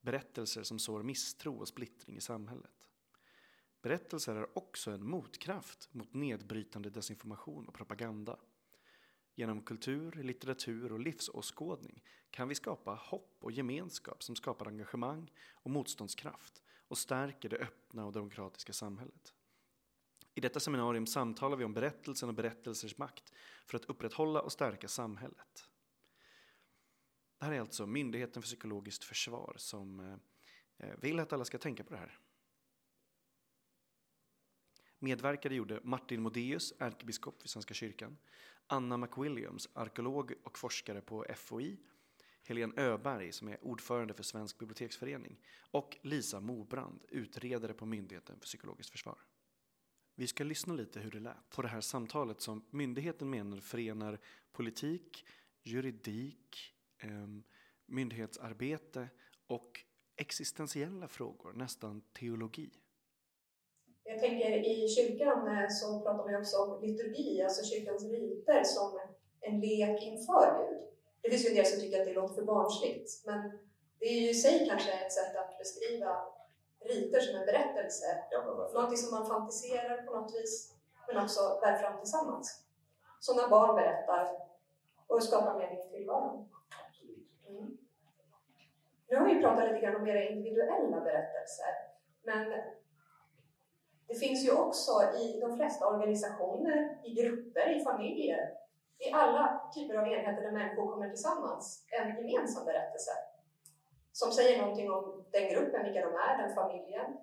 berättelser 0.00 0.62
som 0.62 0.78
sår 0.78 1.02
misstro 1.02 1.58
och 1.58 1.68
splittring 1.68 2.16
i 2.16 2.20
samhället. 2.20 2.88
Berättelser 3.82 4.36
är 4.36 4.58
också 4.58 4.90
en 4.90 5.08
motkraft 5.08 5.88
mot 5.92 6.14
nedbrytande 6.14 6.90
desinformation 6.90 7.68
och 7.68 7.74
propaganda. 7.74 8.38
Genom 9.34 9.62
kultur, 9.62 10.12
litteratur 10.12 10.92
och 10.92 11.00
livsåskådning 11.00 12.04
kan 12.30 12.48
vi 12.48 12.54
skapa 12.54 12.94
hopp 12.94 13.36
och 13.40 13.52
gemenskap 13.52 14.22
som 14.22 14.36
skapar 14.36 14.66
engagemang 14.66 15.30
och 15.52 15.70
motståndskraft 15.70 16.62
och 16.88 16.98
stärker 16.98 17.48
det 17.48 17.58
öppna 17.58 18.06
och 18.06 18.12
demokratiska 18.12 18.72
samhället. 18.72 19.34
I 20.34 20.40
detta 20.40 20.60
seminarium 20.60 21.06
samtalar 21.06 21.56
vi 21.56 21.64
om 21.64 21.74
berättelsen 21.74 22.28
och 22.28 22.34
berättelsers 22.34 22.98
makt 22.98 23.32
för 23.66 23.76
att 23.76 23.84
upprätthålla 23.84 24.42
och 24.42 24.52
stärka 24.52 24.88
samhället. 24.88 25.68
Det 27.38 27.44
här 27.44 27.52
är 27.52 27.60
alltså 27.60 27.86
Myndigheten 27.86 28.42
för 28.42 28.46
psykologiskt 28.46 29.04
försvar 29.04 29.54
som 29.56 30.00
eh, 30.00 30.88
eh, 30.88 30.96
vill 31.00 31.20
att 31.20 31.32
alla 31.32 31.44
ska 31.44 31.58
tänka 31.58 31.84
på 31.84 31.92
det 31.92 31.98
här. 31.98 32.18
Medverkade 34.98 35.54
gjorde 35.54 35.80
Martin 35.84 36.22
Modéus, 36.22 36.72
ärkebiskop 36.78 37.42
vid 37.42 37.50
Svenska 37.50 37.74
kyrkan, 37.74 38.18
Anna 38.66 38.96
McWilliams, 38.96 39.68
arkeolog 39.72 40.32
och 40.44 40.58
forskare 40.58 41.00
på 41.00 41.26
FOI, 41.36 41.80
Helene 42.42 42.82
Öberg 42.82 43.32
som 43.32 43.48
är 43.48 43.64
ordförande 43.64 44.14
för 44.14 44.22
Svensk 44.22 44.58
biblioteksförening 44.58 45.40
och 45.70 45.96
Lisa 46.02 46.40
Mobrand, 46.40 47.04
utredare 47.08 47.74
på 47.74 47.86
Myndigheten 47.86 48.38
för 48.38 48.46
psykologiskt 48.46 48.90
försvar. 48.90 49.18
Vi 50.14 50.26
ska 50.26 50.44
lyssna 50.44 50.74
lite 50.74 51.00
hur 51.00 51.10
det 51.10 51.20
lät 51.20 51.50
på 51.50 51.62
det 51.62 51.68
här 51.68 51.80
samtalet 51.80 52.40
som 52.40 52.64
myndigheten 52.70 53.30
menar 53.30 53.60
förenar 53.60 54.20
politik, 54.52 55.26
juridik, 55.62 56.77
eh, 57.02 57.28
myndighetsarbete 57.86 59.08
och 59.46 59.80
existentiella 60.16 61.08
frågor, 61.08 61.52
nästan 61.52 62.02
teologi. 62.20 62.70
Jag 64.04 64.20
tänker 64.20 64.50
i 64.50 64.88
kyrkan 64.88 65.48
eh, 65.48 65.68
så 65.68 66.00
pratar 66.00 66.30
ju 66.30 66.38
också 66.38 66.56
om 66.56 66.82
liturgi, 66.82 67.42
alltså 67.42 67.64
kyrkans 67.64 68.02
riter 68.02 68.64
som 68.64 69.00
en 69.40 69.60
lek 69.60 70.02
inför 70.02 70.68
Gud. 70.68 70.82
Det 71.22 71.30
finns 71.30 71.44
ju 71.44 71.48
en 71.48 71.54
del 71.54 71.66
som 71.66 71.80
tycker 71.80 72.00
att 72.00 72.06
det 72.06 72.12
låter 72.12 72.34
för 72.34 72.42
barnsligt, 72.42 73.26
men 73.26 73.58
det 73.98 74.06
är 74.06 74.20
ju 74.20 74.30
i 74.30 74.34
sig 74.34 74.66
kanske 74.68 74.92
ett 74.92 75.12
sätt 75.12 75.36
att 75.36 75.58
beskriva 75.58 76.24
riter 76.80 77.20
som 77.20 77.36
en 77.36 77.46
berättelse. 77.46 78.06
Någonting 78.74 78.98
som 78.98 79.18
man 79.18 79.26
fantiserar 79.26 80.02
på 80.02 80.12
något 80.12 80.34
vis, 80.34 80.74
men 81.08 81.24
också 81.24 81.58
bär 81.62 81.78
fram 81.78 81.98
tillsammans. 82.00 82.64
Som 83.20 83.36
när 83.36 83.48
barn 83.48 83.76
berättar 83.76 84.28
och 85.06 85.22
skapar 85.22 85.58
mening 85.58 85.78
i 85.78 85.90
tillvaron. 85.90 86.48
Nu 89.08 89.16
har 89.16 89.26
vi 89.26 89.42
pratat 89.42 89.68
lite 89.68 89.80
grann 89.80 89.96
om 89.96 90.08
era 90.08 90.28
individuella 90.28 91.00
berättelser, 91.00 91.72
men 92.22 92.52
det 94.08 94.14
finns 94.14 94.46
ju 94.46 94.52
också 94.52 94.92
i 95.22 95.40
de 95.40 95.56
flesta 95.56 95.86
organisationer, 95.86 96.98
i 97.04 97.14
grupper, 97.14 97.76
i 97.76 97.84
familjer, 97.84 98.50
i 98.98 99.12
alla 99.12 99.70
typer 99.74 99.94
av 99.94 100.08
enheter 100.08 100.42
där 100.42 100.52
människor 100.52 100.92
kommer 100.92 101.08
tillsammans, 101.08 101.86
en 102.00 102.16
gemensam 102.16 102.64
berättelse 102.64 103.10
som 104.12 104.32
säger 104.32 104.62
någonting 104.62 104.90
om 104.90 105.24
den 105.32 105.48
gruppen, 105.48 105.84
vilka 105.84 106.00
de 106.00 106.14
är, 106.14 106.38
den 106.38 106.54
familjen, 106.54 107.16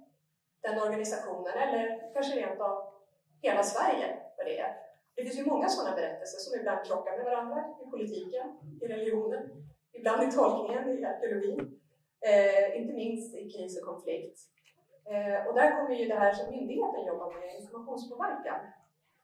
den 0.62 0.82
organisationen 0.82 1.54
eller 1.54 2.14
kanske 2.14 2.36
rent 2.36 2.62
av 2.62 2.94
hela 3.42 3.64
Sverige, 3.64 4.18
vad 4.38 4.46
det 4.46 4.60
är. 4.60 4.76
Det 5.16 5.24
finns 5.24 5.40
ju 5.40 5.46
många 5.46 5.70
sådana 5.70 5.96
berättelser 5.96 6.38
som 6.38 6.60
ibland 6.60 6.86
krockar 6.86 7.18
med 7.18 7.26
varandra 7.26 7.76
i 7.88 7.90
politiken, 7.90 8.48
i 8.82 8.88
religionen, 8.88 9.65
ibland 10.06 10.24
i 10.24 10.36
tolkningen, 10.36 11.00
i 11.00 11.06
arkeologin, 11.06 11.60
eh, 12.30 12.78
inte 12.80 12.94
minst 12.94 13.36
i 13.36 13.50
kris 13.50 13.74
och 13.80 13.88
konflikt. 13.88 14.40
Eh, 15.12 15.48
och 15.48 15.54
där 15.56 15.70
kommer 15.76 15.96
ju 15.96 16.06
det 16.08 16.20
här 16.24 16.34
som 16.34 16.52
myndigheten 16.52 17.06
jobbar 17.06 17.30
med, 17.34 17.62
informationspåverkan. 17.62 18.60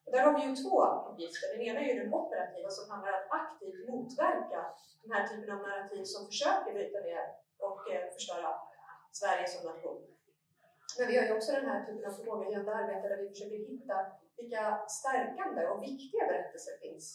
Och 0.06 0.12
där 0.12 0.24
har 0.26 0.34
vi 0.38 0.42
ju 0.46 0.56
två 0.56 0.78
uppgifter. 1.10 1.48
Den 1.54 1.62
ena 1.62 1.80
är 1.80 1.94
ju 1.94 2.04
den 2.04 2.14
operativa 2.14 2.70
som 2.70 2.92
handlar 2.92 3.12
om 3.12 3.20
att 3.20 3.42
aktivt 3.42 3.90
motverka 3.90 4.62
den 5.04 5.12
här 5.12 5.28
typen 5.28 5.52
av 5.56 5.60
narrativ 5.62 6.04
som 6.04 6.26
försöker 6.26 6.74
bryta 6.74 7.00
ner 7.00 7.26
och 7.68 7.82
eh, 7.92 8.06
förstöra 8.16 8.50
Sverige 9.12 9.48
som 9.48 9.72
nation. 9.72 10.02
Men 10.98 11.08
vi 11.08 11.18
har 11.18 11.26
ju 11.26 11.34
också 11.38 11.52
den 11.52 11.70
här 11.72 11.86
typen 11.86 12.06
av 12.10 12.14
förmågehöjande 12.18 12.76
arbete 12.76 13.08
där 13.08 13.18
vi 13.24 13.30
försöker 13.30 13.58
hitta 13.72 13.96
vilka 14.38 14.64
stärkande 14.88 15.62
och 15.68 15.84
viktiga 15.84 16.24
berättelser 16.30 16.74
finns. 16.82 17.06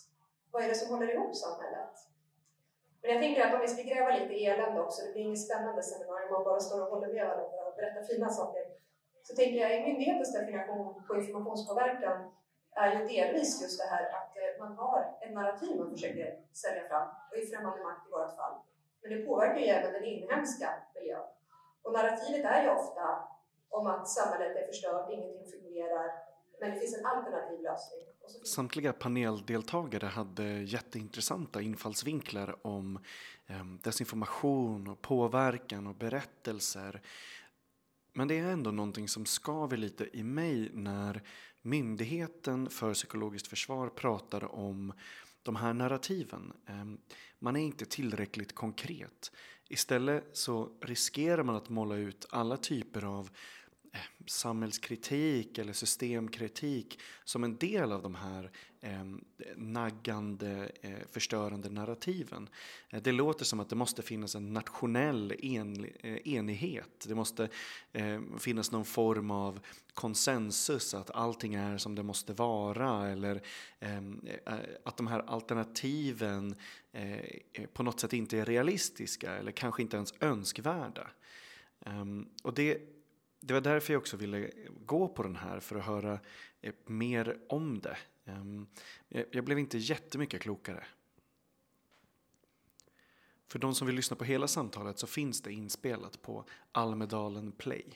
Vad 0.53 0.65
är 0.65 0.69
det 0.69 0.75
som 0.75 0.93
håller 0.95 1.15
ihop 1.15 1.37
samhället? 1.37 1.95
Men 3.07 3.15
jag 3.15 3.23
tänker 3.25 3.47
att 3.47 3.55
om 3.55 3.61
vi 3.61 3.69
ska 3.69 3.83
gräva 3.83 4.11
lite 4.17 4.35
i 4.35 4.47
elände 4.47 4.81
också, 4.81 5.07
det 5.07 5.13
blir 5.13 5.23
inget 5.23 5.47
spännande 5.47 5.83
seminarium 5.83 6.29
om 6.29 6.35
man 6.35 6.45
bara 6.45 6.61
står 6.61 6.83
och 6.83 6.91
håller 6.95 7.13
med 7.13 7.27
varandra 7.27 7.61
och 7.69 7.77
berättar 7.77 8.03
fina 8.03 8.29
saker. 8.29 8.63
Så 9.23 9.35
tänker 9.37 9.57
jag 9.61 9.71
i 9.77 9.83
myndighetens 9.87 10.33
definition 10.33 11.03
på 11.07 11.17
informationspåverkan 11.17 12.17
är 12.83 12.89
ju 12.93 12.99
delvis 13.07 13.63
just 13.63 13.81
det 13.81 13.89
här 13.95 14.05
att 14.19 14.33
eh, 14.37 14.53
man 14.63 14.77
har 14.77 15.19
en 15.21 15.35
narrativ 15.35 15.79
man 15.79 15.91
försöker 15.91 16.29
sälja 16.53 16.89
fram, 16.89 17.09
och 17.31 17.37
i 17.39 17.47
främmande 17.47 17.83
makt 17.83 18.09
i 18.09 18.11
vårt 18.11 18.37
fall. 18.37 18.55
Men 19.03 19.11
det 19.11 19.27
påverkar 19.27 19.61
ju 19.61 19.67
även 19.67 19.93
den 19.93 20.05
inhemska 20.05 20.69
miljön. 20.95 21.27
Och 21.83 21.93
narrativet 21.93 22.45
är 22.45 22.63
ju 22.63 22.71
ofta 22.71 23.29
om 23.69 23.87
att 23.87 24.09
samhället 24.09 24.57
är 24.57 24.67
förstört, 24.67 25.11
ingenting 25.11 25.47
fungerar, 25.53 26.09
men 26.61 26.71
det 26.71 26.81
finns 26.81 26.99
en 26.99 27.07
alternativ 27.07 27.63
lösning. 27.63 28.01
Samtliga 28.45 28.93
paneldeltagare 28.93 30.07
hade 30.07 30.45
jätteintressanta 30.45 31.63
infallsvinklar 31.63 32.67
om 32.67 32.99
eh, 33.47 33.65
desinformation 33.83 34.89
och 34.89 35.03
påverkan 35.03 35.87
och 35.87 35.95
berättelser. 35.95 37.03
Men 38.13 38.29
det 38.29 38.39
är 38.39 38.51
ändå 38.51 38.71
någonting 38.71 39.09
som 39.09 39.27
skaver 39.27 39.77
lite 39.77 40.09
i 40.13 40.23
mig 40.23 40.71
när 40.75 41.23
Myndigheten 41.67 42.71
för 42.71 42.95
psykologiskt 42.95 43.47
försvar 43.47 43.89
pratar 43.89 44.55
om 44.55 44.93
de 45.43 45.57
här 45.57 45.75
narrativen. 45.75 46.53
Ehm, 46.67 46.99
man 47.39 47.57
är 47.57 47.61
inte 47.61 47.85
tillräckligt 47.85 48.55
konkret. 48.55 49.33
Istället 49.69 50.37
så 50.37 50.73
riskerar 50.81 51.43
man 51.43 51.57
att 51.57 51.69
måla 51.69 51.97
ut 51.97 52.27
alla 52.31 52.57
typer 52.57 53.05
av 53.05 53.31
samhällskritik 54.26 55.59
eller 55.59 55.73
systemkritik 55.73 57.00
som 57.25 57.45
en 57.45 57.57
del 57.57 57.93
av 57.93 58.03
de 58.03 58.15
här 58.15 58.50
eh, 58.81 59.05
naggande, 59.57 60.71
eh, 60.81 60.99
förstörande 61.12 61.69
narrativen. 61.69 62.49
Eh, 62.91 63.03
det 63.03 63.12
låter 63.12 63.45
som 63.45 63.61
att 63.61 63.69
det 63.69 63.76
måste 63.76 64.03
finnas 64.03 64.35
en 64.35 64.53
nationell 64.53 65.35
en, 65.43 65.85
eh, 66.00 66.19
enighet. 66.25 67.05
Det 67.09 67.15
måste 67.15 67.49
eh, 67.93 68.21
finnas 68.38 68.71
någon 68.73 68.85
form 68.85 69.31
av 69.31 69.61
konsensus, 69.95 70.95
att 70.95 71.11
allting 71.11 71.55
är 71.55 71.79
som 71.79 71.95
det 71.95 72.03
måste 72.03 72.33
vara 72.33 73.09
eller 73.09 73.43
ehm, 73.81 74.21
eh, 74.26 74.55
eh, 74.55 74.61
att 74.85 74.97
de 74.97 75.07
här 75.07 75.25
alternativen 75.26 76.55
eh, 76.93 77.67
på 77.73 77.83
något 77.83 78.00
sätt 78.00 78.12
inte 78.12 78.38
är 78.38 78.45
realistiska 78.45 79.37
eller 79.37 79.53
kanske 79.53 79.83
inte 79.83 79.97
ens 79.97 80.15
önskvärda. 80.21 81.11
Ehm, 81.87 82.29
och 82.43 82.55
det 82.55 82.96
det 83.40 83.55
var 83.55 83.61
därför 83.61 83.93
jag 83.93 84.00
också 84.00 84.16
ville 84.16 84.50
gå 84.87 85.09
på 85.09 85.23
den 85.23 85.37
här, 85.37 85.61
för 85.61 85.76
att 85.76 85.85
höra 85.85 86.21
eh, 86.61 86.75
mer 86.85 87.38
om 87.49 87.81
det. 87.81 87.97
Ehm, 88.25 88.66
jag 89.09 89.45
blev 89.45 89.59
inte 89.59 89.78
jättemycket 89.78 90.40
klokare. 90.40 90.85
För 93.49 93.59
de 93.59 93.75
som 93.75 93.87
vill 93.87 93.97
lyssna 93.97 94.16
på 94.16 94.25
hela 94.25 94.49
samtalet 94.49 94.99
så 94.99 95.07
finns 95.07 95.43
det 95.43 95.52
inspelat 95.52 96.23
på 96.23 96.45
Almedalen 96.73 97.52
Play. 97.52 97.87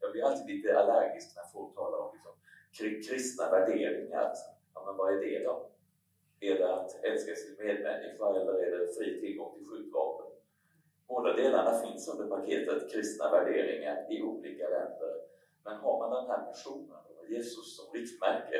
Jag 0.00 0.12
blir 0.12 0.24
alltid 0.24 0.56
lite 0.56 0.78
allergisk 0.78 1.36
när 1.36 1.52
folk 1.52 1.74
talar 1.74 1.98
om 1.98 2.14
liksom, 2.14 3.02
kristna 3.02 3.50
värderingar. 3.50 4.32
Ja, 4.74 4.84
men 4.86 4.96
vad 4.96 5.14
är 5.14 5.20
det 5.20 5.44
då? 5.44 5.70
Är 6.40 6.54
det 6.54 6.74
att 6.74 7.04
älska 7.04 7.34
sin 7.34 7.56
medmänniska 7.58 8.24
eller 8.24 8.54
är 8.54 8.78
det 8.78 8.94
fri 8.94 9.20
tillgång 9.20 9.58
till 9.58 9.66
skjutvapen? 9.66 10.29
Båda 11.10 11.32
delarna 11.32 11.72
finns 11.82 12.08
under 12.08 12.36
paketet 12.36 12.92
kristna 12.92 13.30
värderingar 13.30 13.96
i 14.10 14.22
olika 14.22 14.68
länder. 14.68 15.14
Men 15.64 15.76
har 15.76 15.98
man 15.98 16.10
den 16.10 16.30
här 16.30 16.42
personen, 16.50 17.00
Jesus 17.28 17.76
som 17.76 17.94
riktmärke, 17.94 18.58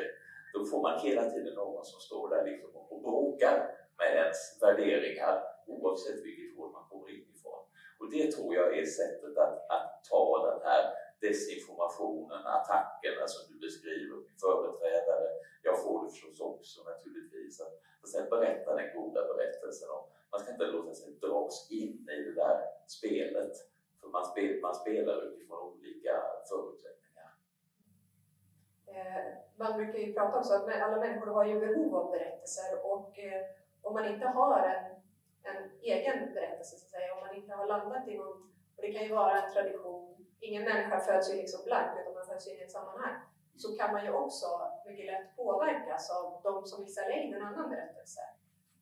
då 0.53 0.65
får 0.65 0.81
man 0.81 0.99
hela 0.99 1.29
tiden 1.29 1.53
någon 1.55 1.85
som 1.85 1.99
står 1.99 2.29
där 2.29 2.43
liksom 2.45 2.69
och 2.75 3.01
bråkar 3.01 3.55
med 3.97 4.15
ens 4.15 4.57
värderingar 4.61 5.43
oavsett 5.67 6.25
vilket 6.25 6.57
håll 6.57 6.71
man 6.71 6.89
kommer 6.89 7.09
in 7.15 7.25
ifrån. 7.35 7.61
Och 7.99 8.11
det 8.11 8.31
tror 8.31 8.55
jag 8.55 8.77
är 8.77 8.85
sättet 8.85 9.37
att, 9.37 9.57
att 9.75 10.03
ta 10.09 10.25
den 10.49 10.61
här 10.67 10.83
desinformationen, 11.21 12.41
attackerna 12.57 13.21
alltså 13.21 13.39
som 13.39 13.53
du 13.53 13.59
beskriver, 13.67 14.15
min 14.15 14.39
företrädare. 14.45 15.27
Jag 15.63 15.83
får 15.83 16.03
det 16.03 16.09
förstås 16.09 16.41
också 16.41 16.83
naturligtvis. 16.91 17.61
Att, 17.61 17.73
att 18.21 18.29
berätta 18.29 18.75
den 18.75 18.89
goda 18.95 19.21
berättelsen 19.31 19.89
om 19.89 20.03
man 20.41 20.45
ska 20.45 20.53
inte 20.53 20.77
låta 20.77 20.93
sig 20.93 21.13
dras 21.21 21.67
in 21.71 22.09
i 22.09 22.23
det 22.23 22.33
där 22.33 22.61
spelet. 22.87 23.53
För 24.01 24.07
man, 24.07 24.25
spel, 24.25 24.61
man 24.61 24.75
spelar 24.75 25.27
utifrån 25.27 25.59
olika 25.59 26.23
förutsättningar. 26.49 27.29
Eh, 28.87 29.33
man 29.55 29.77
brukar 29.77 29.99
ju 29.99 30.13
prata 30.13 30.39
också 30.39 30.53
om 30.53 30.61
att 30.61 30.81
alla 30.81 30.97
människor 30.97 31.27
har 31.27 31.45
ju 31.45 31.59
behov 31.59 31.95
av 31.95 32.11
berättelser 32.11 32.85
och 32.85 33.19
eh, 33.19 33.41
om 33.81 33.93
man 33.93 34.05
inte 34.05 34.27
har 34.27 34.59
en, 34.59 34.85
en 35.43 35.71
egen 35.81 36.33
berättelse, 36.33 36.77
så 36.77 36.85
att 36.85 36.89
säga, 36.89 37.13
om 37.13 37.19
man 37.27 37.35
inte 37.35 37.53
har 37.53 37.67
landat 37.67 38.07
i 38.07 38.17
någon, 38.17 38.37
och 38.75 38.81
det 38.81 38.93
kan 38.93 39.03
ju 39.03 39.13
vara 39.13 39.41
en 39.41 39.53
tradition, 39.53 40.25
ingen 40.39 40.63
människa 40.63 40.99
föds 40.99 41.33
ju 41.33 41.35
liksom 41.37 41.65
blank 41.65 41.99
utan 42.01 42.13
man 42.13 42.25
föds 42.25 42.47
in 42.47 42.57
i 42.57 42.61
ett 42.61 42.71
sammanhang, 42.71 43.15
så 43.55 43.77
kan 43.77 43.93
man 43.93 44.05
ju 44.05 44.11
också 44.11 44.47
mycket 44.85 45.05
lätt 45.05 45.35
påverkas 45.35 46.11
av 46.11 46.41
de 46.43 46.65
som 46.65 46.83
vill 46.83 46.93
sälja 46.93 47.15
in 47.23 47.33
en 47.33 47.41
annan 47.41 47.69
berättelse. 47.69 48.21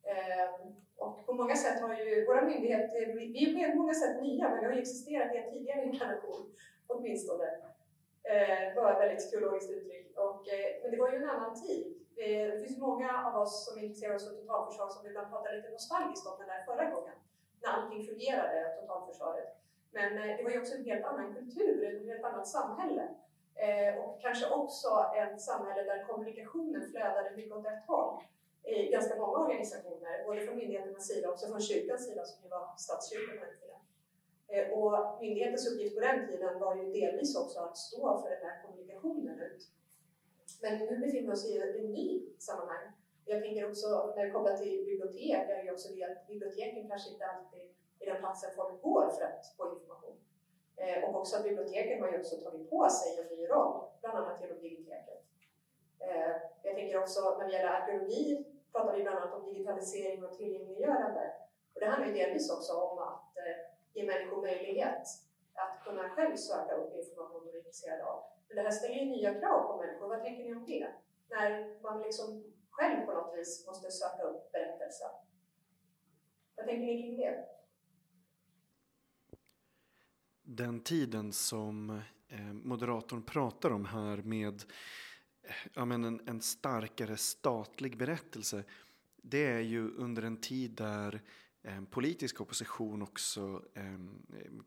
Ehm, 0.10 0.76
och 0.98 1.26
på 1.26 1.34
många 1.34 1.56
sätt 1.56 1.82
har 1.82 1.96
ju 1.96 2.26
våra 2.26 2.42
myndigheter, 2.42 3.14
vi 3.16 3.64
är 3.64 3.72
på 3.72 3.78
många 3.78 3.94
sätt 3.94 4.22
nya, 4.22 4.50
men 4.50 4.60
vi 4.60 4.66
har 4.66 4.74
ju 4.74 4.80
existerat 4.80 5.36
i 5.36 5.38
en 5.38 5.52
tidigare 5.52 5.86
inkarnation 5.86 6.56
åtminstone. 6.88 7.46
Ehm, 8.24 8.76
det 8.76 8.82
var 8.82 8.92
ett 8.92 9.00
väldigt 9.00 9.32
teologiskt 9.32 9.72
uttryck. 9.72 10.18
Och, 10.18 10.48
eh, 10.54 10.82
men 10.82 10.92
det 10.92 10.98
var 10.98 11.12
ju 11.12 11.18
en 11.18 11.30
annan 11.30 11.62
tid. 11.62 12.00
Eh, 12.18 12.52
det 12.52 12.60
finns 12.68 12.78
många 12.78 13.10
av 13.28 13.42
oss 13.42 13.66
som 13.66 13.80
intresserar 13.80 14.16
oss 14.16 14.30
för 14.30 14.36
totalförsvar 14.36 14.90
som 14.90 15.08
ibland 15.08 15.30
pratar 15.30 15.56
lite 15.56 15.70
nostalgiskt 15.70 16.28
om 16.28 16.40
den 16.40 16.48
där 16.48 16.64
förra 16.66 16.86
gången, 16.90 17.16
när 17.62 17.70
allting 17.70 18.08
fungerade, 18.08 18.76
totalförsvaret. 18.82 19.50
Men 19.92 20.18
eh, 20.18 20.38
det 20.38 20.44
var 20.44 20.52
ju 20.52 20.60
också 20.60 20.76
en 20.76 20.86
helt 20.86 21.06
annan 21.06 21.34
kultur, 21.34 21.84
ett 21.84 22.06
helt 22.06 22.24
annat 22.24 22.48
samhälle. 22.48 23.08
Ehm, 23.56 23.98
och 24.00 24.22
kanske 24.22 24.50
också 24.50 24.90
ett 25.16 25.42
samhälle 25.42 25.84
där 25.84 26.04
kommunikationen 26.04 26.92
flödade 26.92 27.36
mycket 27.36 27.58
åt 27.58 27.66
rätt 27.66 27.88
håll 27.88 28.24
i 28.70 28.92
ganska 28.92 29.16
många 29.16 29.38
organisationer, 29.38 30.24
både 30.26 30.42
från 30.42 30.58
myndigheternas 30.58 31.08
sida 31.08 31.28
och 31.28 31.34
också 31.34 31.48
från 31.48 31.62
kyrkans 31.62 32.06
sida 32.06 32.26
som 32.26 32.44
ju 32.44 32.50
var 32.50 32.74
statskyrkan 32.78 33.38
på 33.38 33.46
den 33.46 33.56
tiden. 33.62 33.80
Eh, 34.48 34.66
och 34.78 35.22
myndighetens 35.22 35.68
uppgift 35.72 35.96
på 35.96 36.02
den 36.02 36.28
tiden 36.28 36.60
var 36.60 36.76
ju 36.76 36.92
delvis 36.92 37.38
också 37.38 37.60
att 37.60 37.78
stå 37.78 38.22
för 38.22 38.30
den 38.30 38.42
här 38.42 38.64
kommunikationen 38.64 39.40
ut. 39.40 39.64
Men 40.62 40.80
nu 40.80 40.98
befinner 40.98 41.28
vi 41.28 41.34
oss 41.34 41.46
i 41.50 41.58
ett 41.58 41.84
ny 41.84 42.22
sammanhang. 42.40 42.86
Jag 43.26 43.44
tänker 43.44 43.70
också, 43.70 44.14
när 44.16 44.26
det 44.26 44.32
kommer 44.32 44.58
till 44.58 44.86
bibliotek, 44.86 45.50
är 45.50 45.64
ju 45.64 45.72
också 45.72 45.94
det 45.94 46.04
att 46.04 46.28
biblioteken 46.28 46.90
kanske 46.90 47.10
inte 47.10 47.26
alltid 47.26 47.62
är 48.00 48.06
den 48.06 48.20
platsen 48.20 48.52
folk 48.56 48.82
går 48.82 49.10
för 49.10 49.24
att 49.24 49.54
få 49.58 49.74
information. 49.74 50.16
Eh, 50.76 51.04
och 51.04 51.20
också 51.20 51.38
att 51.38 51.44
biblioteken 51.44 52.02
har 52.02 52.12
ju 52.12 52.20
också 52.20 52.36
tagit 52.36 52.70
på 52.70 52.90
sig 52.90 53.20
en 53.20 53.38
ny 53.38 53.48
roll, 53.48 53.84
bland 54.02 54.18
annat 54.18 54.42
genom 54.42 54.62
biblioteket. 54.62 55.24
Eh, 56.00 56.36
jag 56.64 56.76
tänker 56.76 57.00
också 57.00 57.38
när 57.38 57.48
det 57.48 57.54
gäller 57.54 57.70
arkeologi 57.70 58.46
pratar 58.72 58.98
vi 58.98 59.04
bland 59.04 59.18
annat 59.18 59.34
om 59.34 59.46
digitalisering 59.46 60.24
och 60.24 60.38
tillgängliggörande. 60.38 61.34
Och 61.74 61.80
det 61.80 61.86
handlar 61.86 62.08
ju 62.08 62.14
delvis 62.14 62.52
också 62.52 62.74
om 62.74 63.00
att 63.00 63.38
eh, 63.38 63.56
ge 63.94 64.06
människor 64.06 64.42
möjlighet 64.42 65.04
att 65.54 65.84
kunna 65.84 66.10
själv 66.10 66.36
söka 66.36 66.76
upp 66.76 66.96
information 66.96 67.46
de 67.46 67.50
är 67.50 67.58
intresserade 67.58 68.06
av. 68.06 68.24
Men 68.48 68.56
det 68.56 68.62
här 68.62 68.72
ställer 68.72 68.96
ju 68.96 69.06
nya 69.06 69.40
krav 69.40 69.68
på 69.68 69.78
människor. 69.78 70.08
Vad 70.08 70.22
tänker 70.22 70.44
ni 70.44 70.54
om 70.54 70.66
det? 70.66 70.88
När 71.30 71.82
man 71.82 72.02
liksom 72.02 72.44
själv 72.70 73.06
på 73.06 73.14
något 73.14 73.38
vis 73.38 73.68
måste 73.68 73.92
söka 73.92 74.24
upp 74.24 74.52
berättelsen. 74.52 75.10
Vad 76.56 76.66
tänker 76.66 76.86
ni 76.86 77.02
kring 77.02 77.18
det? 77.18 77.46
Den 80.42 80.84
tiden 80.84 81.34
som 81.34 82.02
eh, 82.30 82.54
moderatorn 82.54 83.24
pratar 83.24 83.72
om 83.72 83.86
här 83.86 84.18
med 84.18 84.64
ja, 85.74 85.86
men 85.86 86.04
en, 86.04 86.22
en 86.26 86.42
starkare 86.42 87.18
statlig 87.18 87.98
berättelse 87.98 88.64
det 89.22 89.46
är 89.46 89.60
ju 89.60 89.92
under 89.92 90.24
en 90.24 90.38
tid 90.38 90.72
där 90.72 91.22
eh, 91.64 91.82
politisk 91.82 92.42
opposition 92.42 93.02
också 93.02 93.64
eh, 93.74 94.00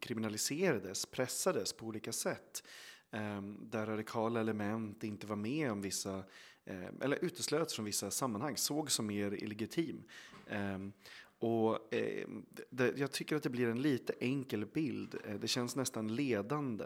kriminaliserades, 0.01 1.07
pressades 1.07 1.73
på 1.73 1.87
olika 1.87 2.13
sätt. 2.13 2.63
Eh, 3.11 3.43
där 3.43 3.87
radikala 3.87 4.41
element 4.41 5.05
inte 5.05 5.27
var 5.27 5.37
med 5.37 5.73
om 5.73 5.83
vissa, 5.83 6.25
eh, 6.65 6.89
eller 7.01 7.25
uteslöts 7.25 7.75
från 7.75 7.85
vissa 7.85 8.11
sammanhang, 8.11 8.57
sågs 8.57 8.95
som 8.95 9.07
mer 9.07 9.35
illegitim. 9.45 10.05
Ehm, 10.49 10.93
och 11.43 11.95
eh, 11.95 12.29
det, 12.71 12.99
jag 12.99 13.13
tycker 13.13 13.37
att 13.37 13.43
det 13.43 13.51
blir 13.51 13.69
en 13.69 13.83
lite 13.83 14.15
enkel 14.21 14.67
bild. 14.67 15.15
Eh, 15.25 15.35
det 15.35 15.49
känns 15.49 15.77
nästan 15.77 16.15
ledande 16.15 16.85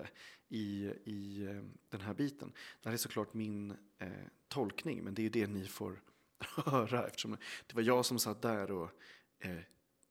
i, 0.49 0.93
i 1.05 1.47
eh, 1.51 1.63
den 1.89 2.01
här 2.01 2.15
biten. 2.15 2.53
Det 2.83 2.89
här 2.89 2.95
är 2.95 2.99
såklart 2.99 3.35
min 3.35 3.71
eh, 3.99 4.09
tolkning, 4.49 5.05
men 5.05 5.15
det 5.15 5.23
är 5.23 5.25
ju 5.25 5.31
det 5.31 5.47
ni 5.47 5.67
får 5.67 6.03
höra 6.65 7.07
eftersom 7.07 7.37
det 7.67 7.75
var 7.75 7.83
jag 7.83 8.07
som 8.07 8.19
satt 8.19 8.43
där 8.43 8.71
och 8.71 8.91
eh, 9.39 9.59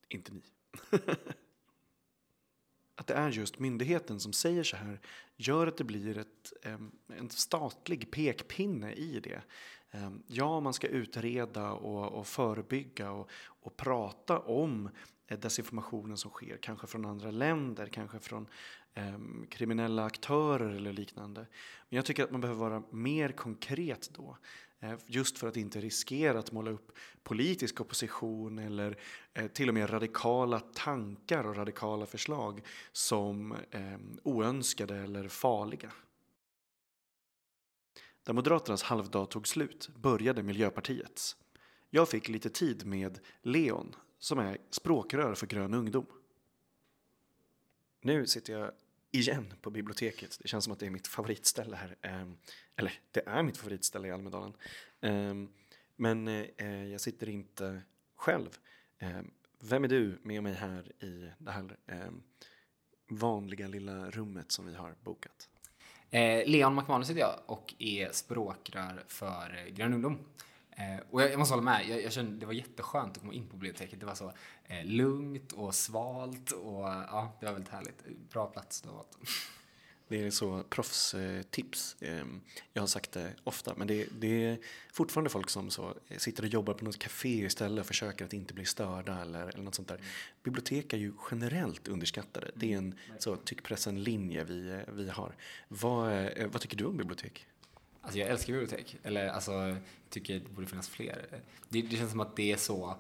inte 0.10 0.34
ni. 0.34 0.44
att 2.96 3.08
det 3.08 3.14
är 3.14 3.30
just 3.30 3.60
myndigheten 3.60 4.20
som 4.20 4.34
säger 4.34 4.64
så 4.64 4.76
här 4.76 5.00
gör 5.36 5.68
att 5.68 5.78
det 5.78 5.84
blir 5.84 6.18
ett, 6.18 6.54
en 7.08 7.30
statlig 7.30 8.12
pekpinne 8.12 8.94
i 8.94 9.20
det. 9.20 9.42
Ja, 10.28 10.60
man 10.60 10.74
ska 10.74 10.88
utreda 10.88 11.72
och, 11.72 12.20
och 12.20 12.28
förebygga 12.28 13.12
och, 13.12 13.30
och 13.62 13.78
prata 13.78 14.40
om 14.40 14.90
eh, 15.28 15.40
desinformationen 15.40 16.18
som 16.18 16.32
sker, 16.32 16.58
kanske 16.58 16.88
från 16.88 17.06
andra 17.06 17.32
länder, 17.32 17.88
kanske 17.88 18.20
från 18.20 18.48
eh, 18.94 19.20
kriminella 19.50 20.06
aktörer 20.06 20.70
eller 20.70 20.94
liknande. 20.94 21.42
Men 21.90 21.96
jag 21.96 22.06
tycker 22.06 22.24
att 22.24 22.32
man 22.32 22.42
behöver 22.42 22.60
vara 22.60 22.84
mer 22.92 23.32
konkret 23.32 24.10
då. 24.14 24.38
Eh, 24.86 24.98
just 25.06 25.38
för 25.38 25.48
att 25.48 25.58
inte 25.58 25.82
riskera 25.82 26.40
att 26.40 26.52
måla 26.52 26.72
upp 26.72 26.92
politisk 27.24 27.82
opposition 27.82 28.60
eller 28.60 28.98
eh, 29.34 29.48
till 29.48 29.68
och 29.68 29.74
med 29.74 29.94
radikala 29.94 30.60
tankar 30.60 31.48
och 31.48 31.56
radikala 31.56 32.06
förslag 32.06 32.62
som 32.92 33.52
eh, 33.72 33.98
oönskade 34.24 34.98
eller 34.98 35.28
farliga. 35.28 35.92
Där 38.24 38.34
Moderaternas 38.34 38.84
halvdag 38.84 39.30
tog 39.30 39.48
slut 39.48 39.90
började 39.96 40.44
Miljöpartiets. 40.44 41.38
Jag 41.90 42.10
fick 42.10 42.30
lite 42.30 42.50
tid 42.50 42.86
med 42.86 43.20
Leon 43.42 43.96
som 44.20 44.40
är 44.40 44.58
språkrör 44.70 45.36
för 45.36 45.48
Grön 45.48 45.74
ungdom. 45.74 46.06
Nu 48.02 48.28
sitter 48.28 48.54
jag 48.54 48.72
igen 49.16 49.54
på 49.62 49.70
biblioteket. 49.70 50.40
Det 50.42 50.48
känns 50.48 50.64
som 50.64 50.74
att 50.74 50.80
det 50.80 50.86
är 50.86 50.90
mitt 50.90 51.08
favoritställe 51.08 51.76
här. 51.76 51.96
Ehm, 52.02 52.38
eller 52.76 52.94
det 53.12 53.28
är 53.28 53.44
mitt 53.44 53.58
favoritställe 53.58 54.08
i 54.08 54.12
Almedalen. 54.12 54.54
Ehm, 55.02 55.50
men 55.96 56.28
eh, 56.28 56.86
jag 56.86 57.02
sitter 57.02 57.30
inte 57.30 57.82
själv. 58.16 58.50
Ehm, 59.00 59.32
vem 59.60 59.84
är 59.84 59.88
du 59.88 60.20
med 60.22 60.44
mig 60.44 60.54
här 60.54 61.04
i 61.04 61.30
det 61.38 61.52
här 61.52 61.78
vanliga 63.10 63.68
lilla 63.68 64.10
rummet 64.12 64.52
som 64.52 64.66
vi 64.66 64.76
har 64.76 64.96
bokat? 65.04 65.50
Eh, 66.10 66.48
Leon 66.48 66.76
McManus 66.76 67.10
heter 67.10 67.22
jag 67.22 67.40
och 67.46 67.74
är 67.80 68.12
språkrör 68.12 69.04
för 69.08 69.70
Grön 69.70 69.94
ungdom. 69.94 70.20
Eh, 70.76 71.00
och 71.12 71.22
jag, 71.22 71.32
jag, 71.32 71.40
måste 71.40 71.54
hålla 71.54 71.64
med, 71.64 71.90
jag, 71.90 72.04
jag 72.04 72.14
kände 72.14 72.40
det 72.40 72.46
var 72.46 72.54
jätteskönt 72.54 73.12
att 73.12 73.22
komma 73.22 73.34
in 73.34 73.48
på 73.48 73.56
biblioteket. 73.58 74.00
Det 74.00 74.06
var 74.06 74.16
så 74.16 74.34
eh, 74.66 74.86
lugnt 74.86 75.52
och 75.52 75.76
svalt 75.76 76.52
och 76.52 76.84
ja, 76.84 77.38
det 77.40 77.46
var 77.46 77.54
väldigt 77.54 77.72
härligt. 77.72 78.04
Bra 78.32 78.48
plats 78.48 78.82
du 78.82 78.90
har 78.90 78.96
valt. 78.96 79.18
Det 80.08 80.24
är 80.24 80.32
så 80.32 80.64
proffstips. 80.64 81.96
Ehm, 82.02 82.42
jag 82.74 82.82
har 82.82 82.88
sagt 82.88 83.12
det 83.12 83.34
ofta, 83.44 83.74
men 83.78 83.88
det, 83.88 84.08
det, 84.20 84.46
är 84.46 84.58
fortfarande 84.94 85.30
folk 85.30 85.50
som 85.50 85.72
så 85.72 85.94
sitter 86.18 86.44
och 86.44 86.50
jobbar 86.50 86.74
på 86.74 86.86
något 86.86 87.00
café 87.00 87.46
istället 87.46 87.82
och 87.82 87.88
försöker 87.88 88.26
att 88.26 88.34
inte 88.34 88.54
bli 88.54 88.66
störda 88.66 89.22
eller, 89.22 89.48
eller 89.48 89.64
något 89.64 89.76
sånt 89.76 89.88
där. 89.88 90.02
Bibliotek 90.44 90.94
är 90.94 90.98
ju 90.98 91.14
generellt 91.32 91.88
underskattade. 91.88 92.52
Det 92.56 92.74
är 92.74 92.78
en 92.78 92.96
så 93.20 93.36
tyckpressen-linje 93.36 94.44
vi, 94.44 94.84
vi 94.94 95.10
har. 95.10 95.36
Vad, 95.68 96.30
vad 96.52 96.62
tycker 96.62 96.78
du 96.78 96.86
om 96.86 96.98
bibliotek? 96.98 97.48
Alltså 98.06 98.20
jag 98.20 98.30
älskar 98.30 98.54
bibliotek. 98.54 98.98
Eller 99.04 99.28
alltså, 99.28 99.52
jag 99.52 99.78
tycker 100.10 100.34
det 100.34 100.50
borde 100.50 100.68
finnas 100.68 100.90
fler. 100.90 101.26
Det, 101.70 101.82
det 101.82 101.98
känns 101.98 102.12
som 102.12 102.20
att 102.20 102.36
det 102.36 102.52
är 102.52 102.58
så 102.58 102.96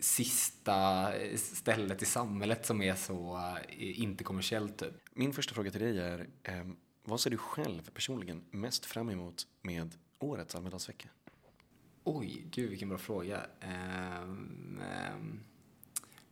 sista 0.00 1.08
stället 1.36 2.02
i 2.02 2.04
samhället 2.04 2.66
som 2.66 2.82
är 2.82 2.94
så 2.94 3.36
eh, 3.68 4.00
inte 4.00 4.24
kommersiellt. 4.24 4.78
Typ. 4.78 4.94
Min 5.12 5.32
första 5.32 5.54
fråga 5.54 5.70
till 5.70 5.80
dig 5.80 5.98
är, 5.98 6.26
eh, 6.42 6.66
vad 7.04 7.20
ser 7.20 7.30
du 7.30 7.36
själv 7.36 7.90
personligen 7.90 8.44
mest 8.50 8.86
fram 8.86 9.10
emot 9.10 9.46
med 9.62 9.94
årets 10.18 10.54
Almedalsvecka? 10.54 11.08
Oj, 12.04 12.46
gud 12.50 12.70
vilken 12.70 12.88
bra 12.88 12.98
fråga. 12.98 13.46
Um, 14.22 14.80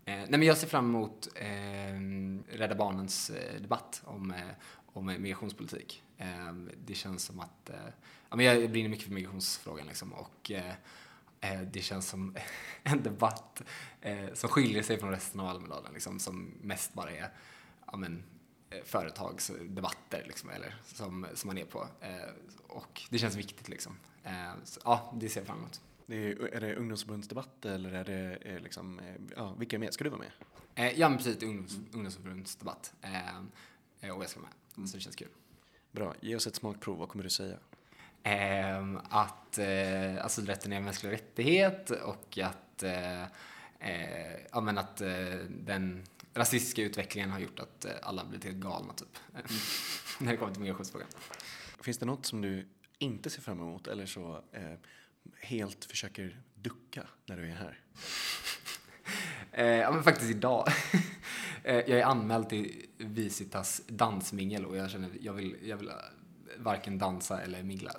eh, 0.04 0.14
nej 0.16 0.30
men 0.30 0.42
jag 0.42 0.56
ser 0.56 0.66
fram 0.66 0.88
emot 0.88 1.28
eh, 1.34 2.56
Rädda 2.58 2.74
Barnens 2.74 3.30
eh, 3.30 3.60
debatt 3.60 4.02
om, 4.04 4.34
om 4.94 5.06
migrationspolitik. 5.06 6.02
Ehm, 6.18 6.70
det 6.86 6.94
känns 6.94 7.24
som 7.24 7.40
att, 7.40 7.70
eh, 7.70 7.76
ja, 8.30 8.36
men 8.36 8.46
jag 8.46 8.70
brinner 8.70 8.88
mycket 8.88 9.06
för 9.06 9.14
migrationsfrågan 9.14 9.86
liksom, 9.86 10.12
och 10.12 10.50
eh, 10.50 10.74
eh, 11.40 11.60
det 11.60 11.80
känns 11.80 12.08
som 12.08 12.36
en 12.82 13.02
debatt 13.02 13.62
som 14.32 14.50
skiljer 14.50 14.82
sig 14.82 14.98
från 14.98 15.10
resten 15.10 15.40
av 15.40 15.46
Almedalen, 15.46 15.92
liksom, 15.92 16.20
som 16.20 16.54
mest 16.60 16.94
bara 16.94 17.10
är 17.10 17.30
ja, 17.86 17.96
men, 17.96 18.24
företagsdebatter 18.84 20.24
liksom, 20.26 20.50
eller, 20.50 20.76
som, 20.84 21.26
som 21.34 21.48
man 21.48 21.58
är 21.58 21.64
på. 21.64 21.86
och 22.66 23.02
det 23.10 23.18
känns 23.18 23.36
viktigt. 23.36 23.68
Liksom. 23.68 23.96
Så, 24.64 24.80
ja, 24.84 25.14
det 25.20 25.28
ser 25.28 25.40
jag 25.40 25.46
fram 25.46 25.58
emot. 25.58 25.80
Det 26.06 26.16
är, 26.16 26.54
är 26.54 26.60
det 26.60 26.74
ungdomsförbundsdebatt 26.74 27.64
eller 27.64 27.92
är 27.92 28.04
det 28.04 28.58
liksom, 28.58 29.00
ja, 29.36 29.54
vilka 29.58 29.76
är 29.76 29.80
med? 29.80 29.94
Ska 29.94 30.04
du 30.04 30.10
vara 30.10 30.22
med? 30.74 30.92
ja, 30.96 31.08
men 31.08 31.18
precis, 31.18 31.42
ungdoms, 31.42 31.78
ungdomsförbundsdebatt. 31.92 32.92
och 34.00 34.08
jag 34.08 34.30
ska 34.30 34.40
vara 34.40 34.48
med, 34.48 34.63
så 34.74 34.96
det 34.96 35.00
känns 35.00 35.16
kul. 35.16 35.28
Bra, 35.92 36.14
ge 36.20 36.36
oss 36.36 36.46
ett 36.46 36.54
smakprov. 36.54 36.98
Vad 36.98 37.08
kommer 37.08 37.24
du 37.24 37.30
säga? 37.30 37.56
Eh, 38.22 38.96
att 39.10 39.58
eh, 39.58 40.24
asylrätten 40.24 40.72
är 40.72 40.76
en 40.76 40.84
mänsklig 40.84 41.12
rättighet 41.12 41.90
och 41.90 42.38
att, 42.38 42.82
eh, 42.82 43.22
eh, 43.78 44.40
ja, 44.52 44.60
men 44.60 44.78
att 44.78 45.00
eh, 45.00 45.34
den 45.48 46.04
rasistiska 46.34 46.82
utvecklingen 46.82 47.30
har 47.30 47.38
gjort 47.38 47.58
att 47.58 47.84
eh, 47.84 47.92
alla 48.02 48.24
blivit 48.24 48.44
helt 48.44 48.56
galna, 48.56 48.92
typ. 48.92 49.18
när 50.18 50.32
det 50.32 50.36
kommer 50.36 50.52
till 50.52 50.62
migrationsfrågan. 50.62 51.08
Finns 51.80 51.98
det 51.98 52.06
något 52.06 52.26
som 52.26 52.40
du 52.40 52.68
inte 52.98 53.30
ser 53.30 53.42
fram 53.42 53.60
emot 53.60 53.86
eller 53.86 54.06
så 54.06 54.42
eh, 54.52 54.72
helt 55.40 55.84
försöker 55.84 56.40
ducka 56.54 57.06
när 57.26 57.36
du 57.36 57.50
är 57.50 57.54
här? 57.54 57.80
ja, 59.80 59.90
men 59.92 60.02
faktiskt 60.02 60.30
idag. 60.30 60.68
jag 61.64 61.88
är 61.88 62.04
anmäld 62.04 62.48
till 62.48 62.86
Visitas 63.04 63.82
dansmingel 63.86 64.66
och 64.66 64.76
jag 64.76 64.90
känner 64.90 65.10
jag 65.20 65.32
vill, 65.32 65.56
jag 65.62 65.76
vill 65.76 65.90
varken 66.58 66.98
dansa 66.98 67.40
eller 67.40 67.62
mingla. 67.62 67.92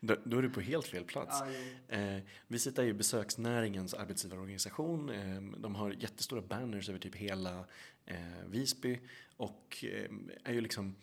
då, 0.00 0.16
då 0.24 0.38
är 0.38 0.42
du 0.42 0.50
på 0.50 0.60
helt 0.60 0.86
fel 0.86 1.04
plats. 1.04 1.42
Eh, 1.88 2.18
Visita 2.46 2.82
är 2.82 2.86
ju 2.86 2.94
besöksnäringens 2.94 3.94
arbetsgivarorganisation. 3.94 5.10
Eh, 5.10 5.42
de 5.58 5.74
har 5.74 5.90
jättestora 5.90 6.42
banners 6.42 6.88
över 6.88 6.98
typ 6.98 7.14
hela 7.14 7.64
eh, 8.06 8.16
Visby 8.46 9.00
och 9.36 9.84
eh, 9.84 10.10
är 10.44 10.52
ju 10.52 10.60
liksom 10.60 10.94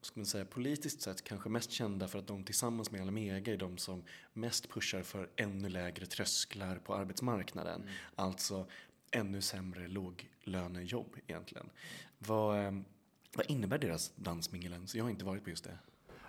vad 0.00 0.06
ska 0.06 0.20
man 0.20 0.26
säga, 0.26 0.44
politiskt 0.44 1.02
sett 1.02 1.24
kanske 1.24 1.48
mest 1.48 1.70
kända 1.70 2.08
för 2.08 2.18
att 2.18 2.26
de 2.26 2.44
tillsammans 2.44 2.90
med 2.90 3.00
Almega 3.00 3.52
är 3.52 3.56
de 3.56 3.78
som 3.78 4.04
mest 4.32 4.68
pushar 4.68 5.02
för 5.02 5.30
ännu 5.36 5.68
lägre 5.68 6.06
trösklar 6.06 6.76
på 6.76 6.94
arbetsmarknaden. 6.94 7.80
Mm. 7.82 7.94
Alltså 8.14 8.66
ännu 9.10 9.40
sämre 9.40 9.88
låglönejobb 9.88 11.16
egentligen. 11.26 11.70
Vad, 12.18 12.64
eh, 12.64 12.72
vad 13.34 13.50
innebär 13.50 13.78
deras 13.78 14.12
dansmingelens? 14.16 14.94
Jag 14.94 15.04
har 15.04 15.10
inte 15.10 15.24
varit 15.24 15.44
på 15.44 15.50
just 15.50 15.64
det. 15.64 15.78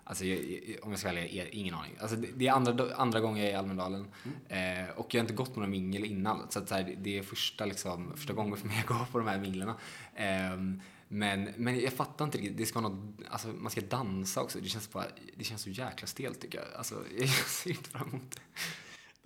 Alltså, 0.03 0.25
jag, 0.25 0.39
om 0.81 0.91
jag 0.91 0.99
ska 0.99 1.13
välja, 1.13 1.47
ingen 1.47 1.73
aning. 1.73 1.97
Alltså, 1.99 2.15
det 2.15 2.47
är 2.47 2.51
andra, 2.51 2.95
andra 2.95 3.19
gången 3.19 3.37
jag 3.37 3.47
är 3.47 3.51
i 3.51 3.55
Almedalen 3.55 4.07
mm. 4.47 4.87
eh, 4.87 4.89
och 4.89 5.13
jag 5.13 5.19
har 5.19 5.23
inte 5.23 5.33
gått 5.33 5.53
på 5.53 5.59
några 5.59 5.71
mingel 5.71 6.05
innan. 6.05 6.47
Så, 6.49 6.59
att, 6.59 6.69
så 6.69 6.75
här, 6.75 6.95
det 6.97 7.17
är 7.17 7.23
första, 7.23 7.65
liksom, 7.65 8.13
första 8.15 8.33
gången 8.33 8.57
för 8.57 8.67
mig 8.67 8.79
att 8.79 8.85
gå 8.99 9.05
på 9.11 9.17
de 9.17 9.27
här 9.27 9.39
minglerna. 9.39 9.75
Eh, 10.15 10.57
men, 11.07 11.49
men 11.57 11.79
jag 11.79 11.93
fattar 11.93 12.25
inte 12.25 12.37
riktigt. 12.37 12.57
Det 12.57 12.65
ska 12.65 12.81
något, 12.81 13.21
alltså, 13.29 13.47
man 13.47 13.71
ska 13.71 13.81
dansa 13.81 14.41
också. 14.41 14.59
Det 14.59 14.69
känns, 14.69 14.91
bara, 14.91 15.05
det 15.35 15.43
känns 15.43 15.61
så 15.61 15.69
jäkla 15.69 16.07
stelt 16.07 16.41
tycker 16.41 16.57
jag. 16.57 16.67
Alltså, 16.77 17.03
jag 17.19 17.29
ser 17.29 17.69
inte 17.69 17.89
fram 17.89 18.09
emot 18.09 18.31
det. 18.31 18.41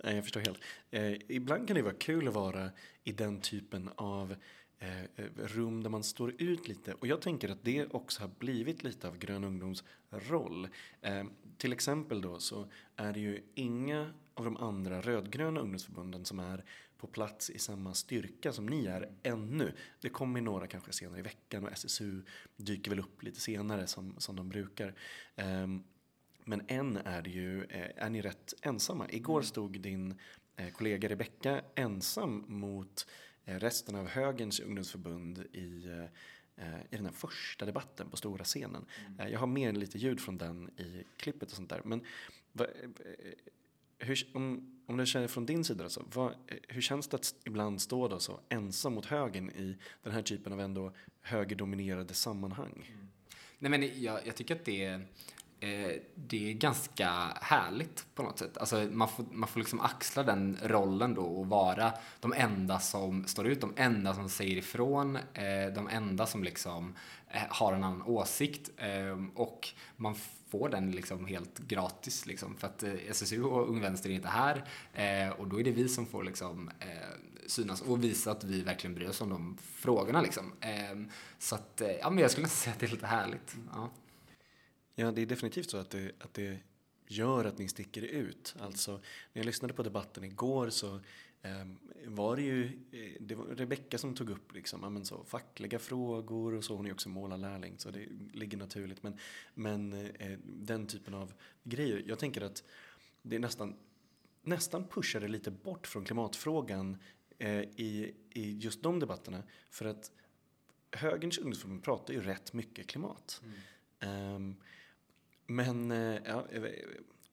Nej, 0.04 0.14
jag 0.14 0.24
förstår 0.24 0.40
helt. 0.40 0.60
Eh, 0.90 1.12
ibland 1.28 1.66
kan 1.66 1.76
det 1.76 1.82
vara 1.82 1.94
kul 1.94 2.28
att 2.28 2.34
vara 2.34 2.70
i 3.04 3.12
den 3.12 3.40
typen 3.40 3.90
av 3.96 4.34
eh, 4.78 5.02
eh, 5.02 5.26
rum 5.36 5.82
där 5.82 5.90
man 5.90 6.04
står 6.04 6.42
ut 6.42 6.68
lite. 6.68 6.94
Och 6.94 7.06
jag 7.06 7.20
tänker 7.20 7.48
att 7.48 7.64
det 7.64 7.86
också 7.86 8.22
har 8.22 8.30
blivit 8.38 8.84
lite 8.84 9.08
av 9.08 9.18
Grön 9.18 9.44
ungdoms 9.44 9.84
roll. 10.10 10.68
Eh, 11.00 11.24
till 11.56 11.72
exempel 11.72 12.20
då 12.20 12.38
så 12.38 12.66
är 12.96 13.12
det 13.12 13.20
ju 13.20 13.40
inga 13.54 14.12
av 14.34 14.44
de 14.44 14.56
andra 14.56 15.00
rödgröna 15.00 15.60
ungdomsförbunden 15.60 16.24
som 16.24 16.38
är 16.38 16.64
på 16.98 17.06
plats 17.06 17.50
i 17.50 17.58
samma 17.58 17.94
styrka 17.94 18.52
som 18.52 18.66
ni 18.66 18.86
är 18.86 19.12
ännu. 19.22 19.72
Det 20.00 20.08
kommer 20.08 20.40
några 20.40 20.66
kanske 20.66 20.92
senare 20.92 21.18
i 21.18 21.22
veckan 21.22 21.64
och 21.64 21.72
SSU 21.72 22.22
dyker 22.56 22.90
väl 22.90 23.00
upp 23.00 23.22
lite 23.22 23.40
senare 23.40 23.86
som, 23.86 24.14
som 24.18 24.36
de 24.36 24.48
brukar. 24.48 24.94
Um, 25.36 25.84
men 26.44 26.62
än 26.68 26.96
är 26.96 27.22
det 27.22 27.30
ju, 27.30 27.64
eh, 27.64 28.04
är 28.04 28.10
ni 28.10 28.22
rätt 28.22 28.54
ensamma. 28.62 29.06
Igår 29.10 29.38
mm. 29.38 29.44
stod 29.44 29.80
din 29.80 30.14
eh, 30.56 30.70
kollega 30.70 31.08
Rebecka 31.08 31.62
ensam 31.74 32.44
mot 32.48 33.06
eh, 33.44 33.58
resten 33.58 33.94
av 33.94 34.06
högerns 34.06 34.60
ungdomsförbund 34.60 35.38
i, 35.52 35.90
i 36.90 36.96
den 36.96 37.04
här 37.04 37.12
första 37.12 37.66
debatten 37.66 38.10
på 38.10 38.16
stora 38.16 38.44
scenen. 38.44 38.86
Mm. 39.06 39.32
Jag 39.32 39.40
har 39.40 39.46
med 39.46 39.78
lite 39.78 39.98
ljud 39.98 40.20
från 40.20 40.38
den 40.38 40.70
i 40.78 41.04
klippet 41.16 41.50
och 41.50 41.56
sånt 41.56 41.70
där. 41.70 41.80
Men 41.84 42.04
hur, 43.98 44.26
om, 44.32 44.74
om 44.86 44.96
du 44.96 45.06
känner 45.06 45.28
från 45.28 45.46
din 45.46 45.64
sida, 45.64 45.84
alltså, 45.84 46.04
vad, 46.14 46.34
hur 46.68 46.80
känns 46.80 47.08
det 47.08 47.16
att 47.16 47.34
ibland 47.44 47.80
stå 47.80 48.08
då 48.08 48.20
så 48.20 48.40
ensam 48.48 48.94
mot 48.94 49.06
högern 49.06 49.50
i 49.50 49.76
den 50.02 50.12
här 50.12 50.22
typen 50.22 50.52
av 50.52 50.60
ändå 50.60 50.92
högerdominerade 51.20 52.14
sammanhang? 52.14 52.92
Mm. 52.94 53.08
Nej, 53.58 53.70
men 53.70 54.02
jag, 54.02 54.26
jag 54.26 54.36
tycker 54.36 54.54
att 54.54 54.64
det 54.64 55.00
Eh, 55.64 55.92
det 56.14 56.50
är 56.50 56.54
ganska 56.54 57.10
härligt 57.40 58.06
på 58.14 58.22
något 58.22 58.38
sätt. 58.38 58.58
Alltså 58.58 58.76
man 58.90 59.08
får, 59.08 59.24
man 59.30 59.48
får 59.48 59.60
liksom 59.60 59.80
axla 59.80 60.22
den 60.22 60.58
rollen 60.62 61.14
då 61.14 61.22
och 61.22 61.46
vara 61.46 61.92
de 62.20 62.32
enda 62.32 62.80
som 62.80 63.26
står 63.26 63.46
ut, 63.46 63.60
de 63.60 63.72
enda 63.76 64.14
som 64.14 64.28
säger 64.28 64.56
ifrån, 64.56 65.16
eh, 65.16 65.74
de 65.74 65.88
enda 65.88 66.26
som 66.26 66.44
liksom 66.44 66.94
eh, 67.30 67.42
har 67.48 67.72
en 67.72 67.84
annan 67.84 68.02
åsikt 68.02 68.70
och 69.34 69.68
man 69.96 70.14
får 70.48 70.68
den 70.68 70.90
liksom 70.90 71.26
helt 71.26 71.58
gratis 71.58 72.26
liksom 72.26 72.56
för 72.56 72.66
att 72.66 72.82
SSU 73.08 73.42
och 73.42 73.68
Ung 73.68 73.80
Vänster 73.80 74.10
är 74.10 74.14
inte 74.14 74.28
här 74.28 74.64
och 75.38 75.48
då 75.48 75.60
är 75.60 75.64
det 75.64 75.70
vi 75.70 75.88
som 75.88 76.06
får 76.06 76.24
liksom 76.24 76.70
synas 77.46 77.80
och 77.80 78.04
visa 78.04 78.30
att 78.30 78.44
vi 78.44 78.62
verkligen 78.62 78.94
bryr 78.94 79.08
oss 79.08 79.20
om 79.20 79.28
de 79.28 79.58
frågorna 79.62 80.22
liksom. 80.22 80.52
Så 81.38 81.54
att, 81.54 81.82
ja 82.00 82.10
men 82.10 82.18
jag 82.18 82.30
skulle 82.30 82.44
nästan 82.44 82.62
säga 82.62 82.74
att 82.74 82.80
det 82.80 82.86
är 82.86 82.90
lite 82.90 83.06
härligt. 83.06 83.56
Ja. 83.72 83.90
Ja, 84.94 85.12
det 85.12 85.22
är 85.22 85.26
definitivt 85.26 85.70
så 85.70 85.76
att 85.76 85.90
det, 85.90 86.12
att 86.18 86.34
det 86.34 86.58
gör 87.06 87.44
att 87.44 87.58
ni 87.58 87.68
sticker 87.68 88.02
ut. 88.02 88.54
Alltså, 88.58 88.92
när 88.92 89.40
jag 89.40 89.46
lyssnade 89.46 89.74
på 89.74 89.82
debatten 89.82 90.24
igår 90.24 90.70
så 90.70 90.94
eh, 91.42 91.66
var 92.06 92.36
det 92.36 92.42
ju 92.42 92.64
eh, 92.92 93.12
det 93.20 93.34
var 93.34 93.44
Rebecka 93.44 93.98
som 93.98 94.14
tog 94.14 94.30
upp 94.30 94.54
liksom, 94.54 94.94
men 94.94 95.04
så, 95.04 95.24
fackliga 95.24 95.78
frågor 95.78 96.54
och 96.54 96.64
så. 96.64 96.76
Hon 96.76 96.86
är 96.86 96.88
ju 96.88 96.94
också 96.94 97.08
målarlärling 97.08 97.74
så 97.78 97.90
det 97.90 98.06
ligger 98.32 98.58
naturligt. 98.58 99.02
Men, 99.02 99.18
men 99.54 99.92
eh, 99.92 100.38
den 100.44 100.86
typen 100.86 101.14
av 101.14 101.32
grejer. 101.62 102.02
Jag 102.06 102.18
tänker 102.18 102.40
att 102.40 102.64
det 103.22 103.36
är 103.36 103.40
nästan, 103.40 103.76
nästan 104.42 104.88
pushar 104.88 105.20
det 105.20 105.28
lite 105.28 105.50
bort 105.50 105.86
från 105.86 106.04
klimatfrågan 106.04 106.96
eh, 107.38 107.60
i, 107.60 108.14
i 108.30 108.58
just 108.58 108.82
de 108.82 109.00
debatterna. 109.00 109.42
För 109.70 109.84
att 109.84 110.10
högerns 110.90 111.38
ungdomsförbund 111.38 111.82
pratar 111.82 112.14
ju 112.14 112.20
rätt 112.20 112.52
mycket 112.52 112.86
klimat. 112.86 113.42
Mm. 114.00 114.34
Um, 114.34 114.56
men 115.46 115.90
eh, 115.90 116.18
ja, 116.24 116.46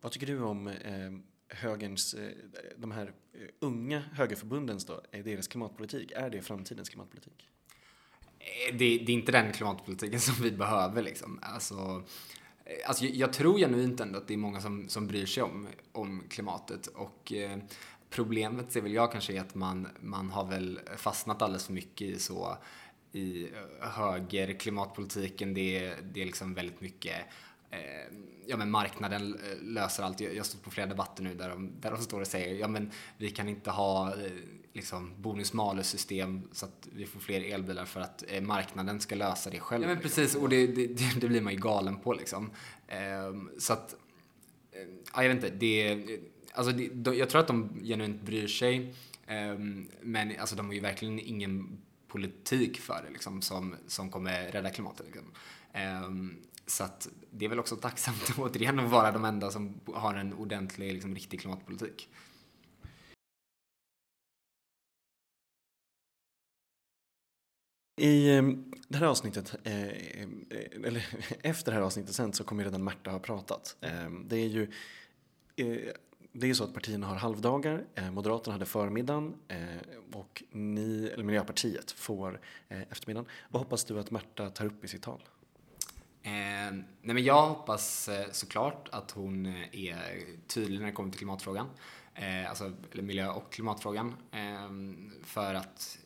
vad 0.02 0.12
tycker 0.12 0.28
du 0.28 0.41
om 0.41 0.67
eh, 0.67 1.12
högerns, 1.47 2.13
eh, 2.13 2.32
de 2.78 2.91
här 2.91 3.13
unga 3.60 4.00
högerförbundens 4.13 4.86
då, 4.86 5.02
deras 5.12 5.47
klimatpolitik? 5.47 6.12
Är 6.12 6.30
det 6.30 6.41
framtidens 6.41 6.89
klimatpolitik? 6.89 7.47
Det, 8.74 8.97
det 8.97 9.12
är 9.12 9.15
inte 9.15 9.32
den 9.32 9.54
klimatpolitiken 9.54 10.19
som 10.19 10.43
vi 10.43 10.52
behöver 10.52 11.02
liksom. 11.02 11.39
Alltså, 11.41 12.04
alltså 12.86 13.06
jag 13.06 13.34
tror 13.34 13.58
genuint 13.58 14.00
ändå 14.00 14.17
att 14.17 14.28
det 14.28 14.34
är 14.34 14.38
många 14.38 14.62
som, 14.62 14.89
som 14.89 15.08
bryr 15.08 15.26
sig 15.26 15.43
om, 15.43 15.67
om 15.91 16.24
klimatet 16.30 16.88
och 16.88 17.34
eh, 17.34 17.58
problemet 18.10 18.71
ser 18.71 18.82
väl 18.82 18.93
jag 18.93 19.12
kanske 19.12 19.34
är 19.34 19.41
att 19.41 19.56
man, 19.56 19.88
man 20.00 20.30
har 20.30 20.45
väl 20.45 20.80
fastnat 20.97 21.41
alldeles 21.41 21.65
för 21.65 21.74
mycket 21.74 22.08
i 22.08 22.19
så 22.19 22.58
i 23.12 23.50
höger 23.80 24.54
klimatpolitiken. 24.54 25.54
Det, 25.54 25.93
det 26.13 26.21
är 26.21 26.26
liksom 26.26 26.54
väldigt 26.54 26.82
mycket 26.82 27.15
ja, 28.45 28.57
men 28.57 28.71
marknaden 28.71 29.36
eh, 29.36 29.63
löser 29.63 30.03
allt. 30.03 30.19
Jag 30.19 30.36
har 30.36 30.43
stått 30.43 30.63
på 30.63 30.71
flera 30.71 30.88
debatter 30.88 31.23
nu 31.23 31.34
där 31.34 31.49
de, 31.49 31.71
där 31.81 31.91
de 31.91 32.01
står 32.01 32.21
och 32.21 32.27
säger 32.27 32.55
ja 32.55 32.67
men 32.67 32.91
vi 33.17 33.29
kan 33.29 33.49
inte 33.49 33.69
ha 33.69 34.10
eh, 34.10 34.31
liksom 34.73 35.13
bonus-malus-system 35.17 36.41
så 36.51 36.65
att 36.65 36.88
vi 36.93 37.05
får 37.05 37.19
fler 37.19 37.41
elbilar 37.41 37.86
för 37.86 37.99
att 37.99 38.23
eh, 38.27 38.41
marknaden 38.41 38.99
ska 38.99 39.15
lösa 39.15 39.49
det 39.49 39.60
själv. 39.60 39.84
Ja 39.84 39.89
men 39.89 39.99
precis 39.99 40.36
och 40.36 40.49
det, 40.49 40.67
det, 40.67 41.19
det 41.19 41.27
blir 41.27 41.41
man 41.41 41.53
ju 41.53 41.60
galen 41.60 41.99
på 41.99 42.13
liksom. 42.13 42.51
Eh, 42.88 43.34
så 43.57 43.73
att, 43.73 43.95
eh, 44.71 44.88
ja, 45.13 45.23
jag 45.23 45.36
vet 45.36 45.43
inte, 45.43 45.55
det, 45.55 46.05
alltså 46.53 46.73
det, 46.73 46.88
de, 46.88 47.17
jag 47.17 47.29
tror 47.29 47.41
att 47.41 47.47
de 47.47 47.81
genuint 47.84 48.21
bryr 48.21 48.47
sig 48.47 48.95
ehm, 49.27 49.89
men 50.01 50.39
alltså 50.39 50.55
de 50.55 50.65
har 50.65 50.73
ju 50.73 50.79
verkligen 50.79 51.19
ingen 51.19 51.81
politik 52.07 52.79
för 52.79 53.03
det 53.07 53.13
liksom 53.13 53.41
som, 53.41 53.75
som 53.88 54.12
kommer 54.12 54.51
rädda 54.51 54.69
klimatet. 54.69 55.05
Liksom. 55.05 55.25
Så 56.71 56.84
att 56.84 57.07
det 57.31 57.45
är 57.45 57.49
väl 57.49 57.60
också 57.60 57.75
tacksamt 57.75 58.34
återigen 58.38 58.79
att 58.79 58.91
vara 58.91 59.12
de 59.12 59.25
enda 59.25 59.51
som 59.51 59.79
har 59.93 60.15
en 60.15 60.34
ordentlig, 60.34 60.93
liksom, 60.93 61.15
riktig 61.15 61.41
klimatpolitik. 61.41 62.10
I 68.01 68.31
ehm, 68.31 68.71
det 68.88 68.97
här 68.97 69.05
avsnittet, 69.05 69.55
eh, 69.63 69.88
eller 70.86 71.07
efter 71.41 71.71
det 71.71 71.77
här 71.77 71.86
avsnittet 71.86 72.15
sen 72.15 72.34
så 72.34 72.43
kommer 72.43 72.63
redan 72.63 72.84
Märta 72.84 73.12
ha 73.12 73.19
pratat. 73.19 73.77
Ehm, 73.81 74.27
det 74.27 74.38
är 74.38 74.47
ju 74.47 74.71
eh, 75.55 75.93
det 76.34 76.49
är 76.49 76.53
så 76.53 76.63
att 76.63 76.73
partierna 76.73 77.07
har 77.07 77.15
halvdagar. 77.15 77.86
Eh, 77.95 78.12
Moderaterna 78.12 78.53
hade 78.53 78.65
förmiddagen 78.65 79.36
och 80.13 80.43
ni, 80.51 81.10
eller 81.13 81.23
Miljöpartiet 81.23 81.91
får 81.91 82.41
eftermiddagen. 82.69 83.29
Vad 83.49 83.62
hoppas 83.62 83.86
du 83.86 83.99
att 83.99 84.12
Märta 84.12 84.49
tar 84.49 84.65
upp 84.65 84.84
i 84.84 84.88
sitt 84.88 85.01
tal? 85.01 85.21
Eh, 86.23 86.71
nej 87.01 87.15
men 87.15 87.23
jag 87.23 87.47
hoppas 87.47 88.10
eh, 88.10 88.31
såklart 88.31 88.89
att 88.91 89.12
hon 89.12 89.45
eh, 89.45 89.86
är 89.86 90.25
tydlig 90.47 90.79
när 90.79 90.86
det 90.86 90.91
kommer 90.91 91.10
till 91.10 91.17
klimatfrågan. 91.17 91.67
Eh, 92.15 92.49
alltså, 92.49 92.71
eller 92.91 93.03
miljö 93.03 93.29
och 93.29 93.53
klimatfrågan. 93.53 94.15
Eh, 94.31 94.69
för 95.23 95.53
att 95.53 95.97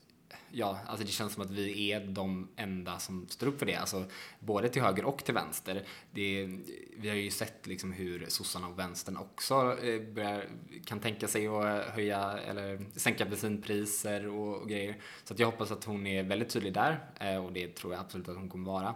ja, 0.51 0.79
alltså 0.87 1.05
det 1.05 1.11
känns 1.11 1.33
som 1.33 1.43
att 1.43 1.51
vi 1.51 1.91
är 1.91 1.99
de 1.99 2.47
enda 2.55 2.99
som 2.99 3.27
står 3.29 3.47
upp 3.47 3.59
för 3.59 3.65
det. 3.65 3.75
Alltså, 3.75 4.05
både 4.39 4.69
till 4.69 4.81
höger 4.81 5.05
och 5.05 5.23
till 5.23 5.33
vänster. 5.33 5.85
Det, 6.11 6.49
vi 6.97 7.09
har 7.09 7.15
ju 7.15 7.31
sett 7.31 7.67
liksom 7.67 7.93
hur 7.93 8.25
sossarna 8.27 8.67
och 8.67 8.79
vänstern 8.79 9.17
också 9.17 9.77
eh, 9.83 10.01
börjar, 10.01 10.49
kan 10.85 10.99
tänka 10.99 11.27
sig 11.27 11.47
att 11.47 11.65
eh, 11.65 11.93
höja 11.93 12.37
eller 12.37 12.85
sänka 12.95 13.25
bensinpriser 13.25 14.27
och, 14.27 14.61
och 14.61 14.69
grejer. 14.69 14.97
Så 15.23 15.33
att 15.33 15.39
jag 15.39 15.47
hoppas 15.47 15.71
att 15.71 15.83
hon 15.83 16.07
är 16.07 16.23
väldigt 16.23 16.49
tydlig 16.49 16.73
där 16.73 16.99
eh, 17.19 17.45
och 17.45 17.53
det 17.53 17.75
tror 17.75 17.93
jag 17.93 18.01
absolut 18.01 18.29
att 18.29 18.35
hon 18.35 18.49
kommer 18.49 18.65
vara. 18.65 18.95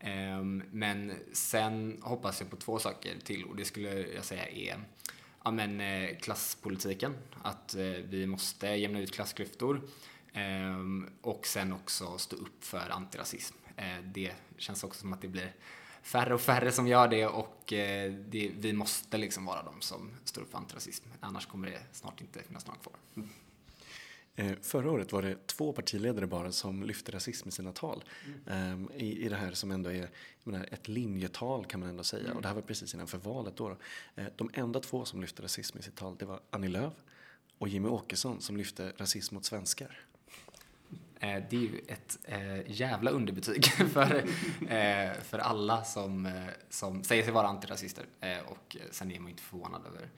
Ehm, 0.00 0.62
men 0.70 1.12
sen 1.32 1.98
hoppas 2.02 2.40
jag 2.40 2.50
på 2.50 2.56
två 2.56 2.78
saker 2.78 3.16
till 3.24 3.44
och 3.44 3.56
det 3.56 3.64
skulle 3.64 3.88
jag 4.14 4.24
säga 4.24 4.48
är 4.48 4.78
ja, 5.44 5.50
men, 5.50 5.80
eh, 5.80 6.16
klasspolitiken. 6.18 7.14
Att 7.42 7.74
eh, 7.74 7.82
vi 7.84 8.26
måste 8.26 8.66
jämna 8.66 9.00
ut 9.00 9.12
klassklyftor 9.12 9.80
ehm, 10.32 11.08
och 11.22 11.46
sen 11.46 11.72
också 11.72 12.18
stå 12.18 12.36
upp 12.36 12.64
för 12.64 12.90
antirasism. 12.90 13.56
Eh, 13.76 14.04
det 14.04 14.32
känns 14.56 14.84
också 14.84 15.00
som 15.00 15.12
att 15.12 15.22
det 15.22 15.28
blir 15.28 15.54
färre 16.02 16.34
och 16.34 16.40
färre 16.40 16.72
som 16.72 16.86
gör 16.86 17.08
det 17.08 17.26
och 17.26 17.64
det, 17.66 18.52
vi 18.56 18.72
måste 18.72 19.18
liksom 19.18 19.44
vara 19.44 19.62
de 19.62 19.80
som 19.80 20.10
står 20.24 20.42
upp 20.42 20.50
för 20.50 20.58
antirasism. 20.58 21.08
Annars 21.20 21.46
kommer 21.46 21.70
det 21.70 21.80
snart 21.92 22.20
inte 22.20 22.42
finnas 22.42 22.66
några 22.66 22.78
kvar. 22.78 22.94
Eh, 24.40 24.52
förra 24.62 24.90
året 24.90 25.12
var 25.12 25.22
det 25.22 25.46
två 25.46 25.72
partiledare 25.72 26.26
bara 26.26 26.52
som 26.52 26.82
lyfte 26.82 27.12
rasism 27.12 27.48
i 27.48 27.52
sina 27.52 27.72
tal. 27.72 28.04
Mm. 28.46 28.88
Eh, 28.90 29.02
i, 29.02 29.24
I 29.24 29.28
det 29.28 29.36
här 29.36 29.52
som 29.52 29.70
ändå 29.70 29.92
är 29.92 30.08
menar, 30.44 30.68
ett 30.72 30.88
linjetal 30.88 31.64
kan 31.64 31.80
man 31.80 31.88
ändå 31.88 32.04
säga. 32.04 32.24
Mm. 32.24 32.36
Och 32.36 32.42
det 32.42 32.48
här 32.48 32.54
var 32.54 32.62
precis 32.62 32.94
innanför 32.94 33.18
valet 33.18 33.56
då. 33.56 33.68
då. 33.68 33.76
Eh, 34.22 34.28
de 34.36 34.50
enda 34.52 34.80
två 34.80 35.04
som 35.04 35.20
lyfte 35.20 35.42
rasism 35.42 35.78
i 35.78 35.82
sitt 35.82 35.96
tal 35.96 36.16
det 36.18 36.24
var 36.24 36.40
Annie 36.50 36.68
Lööf 36.68 36.92
och 37.58 37.68
Jimmy 37.68 37.88
Åkesson 37.88 38.40
som 38.40 38.56
lyfte 38.56 38.92
rasism 38.96 39.34
mot 39.34 39.44
svenskar. 39.44 40.00
Eh, 41.20 41.42
det 41.50 41.56
är 41.56 41.60
ju 41.60 41.80
ett 41.88 42.18
jävla 42.66 43.10
underbetyg 43.10 43.64
för, 43.92 44.24
för 45.22 45.38
alla 45.38 45.84
som, 45.84 46.32
som 46.70 47.04
säger 47.04 47.22
sig 47.22 47.32
vara 47.32 47.48
antirasister. 47.48 48.06
Och 48.46 48.76
sen 48.90 49.12
är 49.12 49.20
man 49.20 49.30
inte 49.30 49.42
förvånad 49.42 49.86
över 49.86 50.08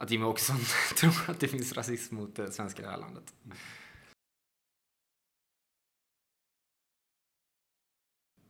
att 0.00 0.10
Jimmy 0.10 0.24
Åkesson 0.24 0.56
tror 0.96 1.14
att 1.26 1.40
det 1.40 1.48
finns 1.48 1.72
rasism 1.72 2.14
mot 2.14 2.38
svenskar 2.50 2.82
i 2.82 2.86
det 2.86 2.92
här 2.92 2.98
landet. 2.98 3.34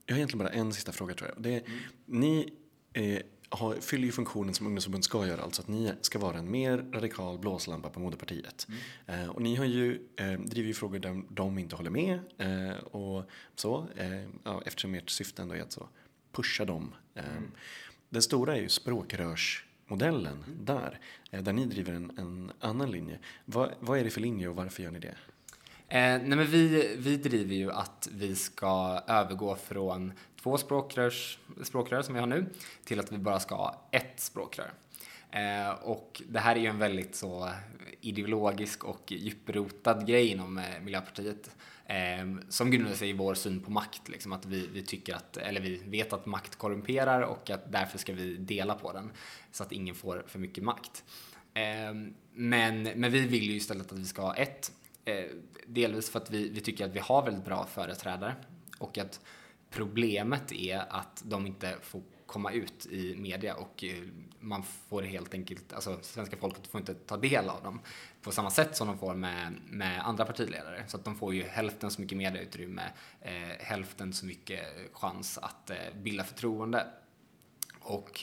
Jag 0.07 0.15
har 0.15 0.19
egentligen 0.19 0.39
bara 0.39 0.55
en 0.55 0.73
sista 0.73 0.93
fråga 0.93 1.15
tror 1.15 1.31
jag. 1.35 1.43
Det 1.43 1.55
är, 1.55 1.61
mm. 1.61 1.79
Ni 2.07 2.53
eh, 2.93 3.23
har, 3.49 3.75
fyller 3.75 4.05
ju 4.05 4.13
funktionen 4.13 4.55
som 4.55 4.67
ungdomsförbund 4.67 5.05
ska 5.05 5.27
göra, 5.27 5.43
alltså 5.43 5.63
att 5.63 5.69
ni 5.69 5.93
ska 6.01 6.19
vara 6.19 6.39
en 6.39 6.51
mer 6.51 6.79
radikal 6.93 7.39
blåslampa 7.39 7.91
på 7.91 8.01
moderpartiet. 8.01 8.67
Mm. 9.07 9.21
Eh, 9.21 9.29
och 9.29 9.43
ni 9.43 9.57
har 9.57 9.65
ju, 9.65 10.09
eh, 10.17 10.33
driver 10.33 10.69
ju 10.69 10.75
frågor 10.75 10.99
där 10.99 11.23
de 11.29 11.59
inte 11.59 11.77
håller 11.77 11.91
med 11.91 12.21
eh, 12.39 12.77
och 12.77 13.31
så, 13.55 13.89
eh, 13.97 14.29
ja, 14.45 14.63
eftersom 14.67 14.95
ert 14.95 15.11
syfte 15.11 15.43
ändå 15.43 15.55
är 15.55 15.63
att 15.63 15.73
så 15.73 15.89
pusha 16.33 16.65
dem. 16.65 16.95
Eh, 17.15 17.37
mm. 17.37 17.51
Den 18.09 18.23
stora 18.23 18.57
är 18.57 18.61
ju 18.61 18.69
språkrörsmodellen 19.91 20.45
mm. 20.47 20.65
där, 20.65 20.99
eh, 21.31 21.43
där 21.43 21.53
ni 21.53 21.67
driver 21.67 21.93
en, 21.93 22.13
en 22.19 22.53
annan 22.61 22.91
linje. 22.91 23.19
Va, 23.45 23.71
vad 23.81 23.99
är 23.99 24.05
det 24.05 24.11
för 24.11 24.21
linje 24.21 24.49
och 24.49 24.57
varför 24.57 24.83
gör 24.83 24.91
ni 24.91 24.99
det? 24.99 25.15
Eh, 25.89 26.21
nej 26.23 26.37
men 26.37 26.47
vi, 26.47 26.97
vi 26.99 27.17
driver 27.17 27.55
ju 27.55 27.73
att 27.73 28.09
vi 28.13 28.37
ska 28.37 29.01
övergå 29.07 29.57
från 29.57 30.13
två 30.43 30.59
språkrörs, 30.59 31.39
språkrör 31.63 32.03
som 32.03 32.15
vi 32.15 32.21
har 32.21 32.27
nu 32.27 32.47
till 32.85 33.01
att 33.01 33.13
vi 33.13 33.19
bara 33.19 33.41
ska 33.41 33.55
ha 33.55 33.89
ett 33.91 34.21
språkrör. 34.21 34.73
Eh, 35.31 35.71
och 35.71 36.23
det 36.29 36.39
här 36.39 36.57
är 36.57 36.61
ju 36.61 36.67
en 36.67 36.79
väldigt 36.79 37.15
så 37.15 37.51
ideologisk 38.01 38.85
och 38.85 39.13
djuprotad 39.13 40.07
grej 40.07 40.29
inom 40.29 40.59
eh, 40.59 40.81
Miljöpartiet 40.83 41.51
Ehm, 41.91 42.41
som 42.49 42.71
grundar 42.71 42.95
sig 42.95 43.11
i 43.11 43.13
vår 43.13 43.35
syn 43.35 43.61
på 43.61 43.71
makt. 43.71 44.09
Liksom, 44.09 44.33
att 44.33 44.47
vi, 44.47 44.67
vi 44.73 44.83
tycker 44.83 45.15
att, 45.15 45.37
eller 45.37 45.61
vi 45.61 45.77
vet 45.77 46.13
att 46.13 46.27
makt 46.27 46.57
korrumperar 46.57 47.23
och 47.23 47.51
att 47.51 47.73
därför 47.73 47.99
ska 47.99 48.13
vi 48.13 48.37
dela 48.37 48.75
på 48.75 48.93
den 48.93 49.13
så 49.53 49.63
att 49.63 49.73
ingen 49.73 49.95
får 49.95 50.25
för 50.27 50.39
mycket 50.39 50.65
makt. 50.65 51.05
Eh, 51.55 51.95
men, 52.33 52.83
men 52.83 53.11
vi 53.11 53.21
vill 53.21 53.51
ju 53.51 53.57
istället 53.57 53.93
att 53.93 53.99
vi 53.99 54.05
ska 54.05 54.23
ha 54.23 54.37
ett 54.37 54.73
Eh, 55.05 55.31
delvis 55.67 56.11
för 56.11 56.19
att 56.19 56.31
vi, 56.31 56.49
vi 56.49 56.61
tycker 56.61 56.85
att 56.85 56.95
vi 56.95 56.99
har 56.99 57.25
väldigt 57.25 57.45
bra 57.45 57.67
företrädare 57.67 58.35
och 58.79 58.99
att 58.99 59.21
problemet 59.71 60.53
är 60.53 60.85
att 60.91 61.23
de 61.27 61.47
inte 61.47 61.75
får 61.83 62.03
komma 62.31 62.53
ut 62.53 62.87
i 62.87 63.17
media 63.17 63.55
och 63.55 63.85
eh, 63.85 64.03
man 64.41 64.63
får 64.63 65.03
helt 65.03 65.35
enkelt, 65.35 65.73
alltså 65.73 65.99
svenska 66.03 66.37
folket 66.37 66.67
får 66.67 66.81
inte 66.81 66.95
ta 66.95 67.17
del 67.17 67.49
av 67.49 67.63
dem 67.63 67.81
på 68.23 68.33
samma 68.33 68.51
sätt 68.51 68.77
som 68.77 68.87
de 68.87 68.99
får 68.99 69.15
med, 69.15 69.55
med 69.69 70.07
andra 70.07 70.25
partiledare. 70.25 70.85
Så 70.87 70.97
att 70.97 71.05
de 71.05 71.17
får 71.17 71.35
ju 71.35 71.43
hälften 71.43 71.91
så 71.91 72.01
mycket 72.01 72.19
medieutrymme, 72.19 72.83
eh, 73.21 73.33
hälften 73.59 74.13
så 74.13 74.27
mycket 74.27 74.61
chans 74.93 75.39
att 75.39 75.71
eh, 75.71 75.77
bilda 76.03 76.25
förtroende. 76.25 76.87
Och 77.81 78.21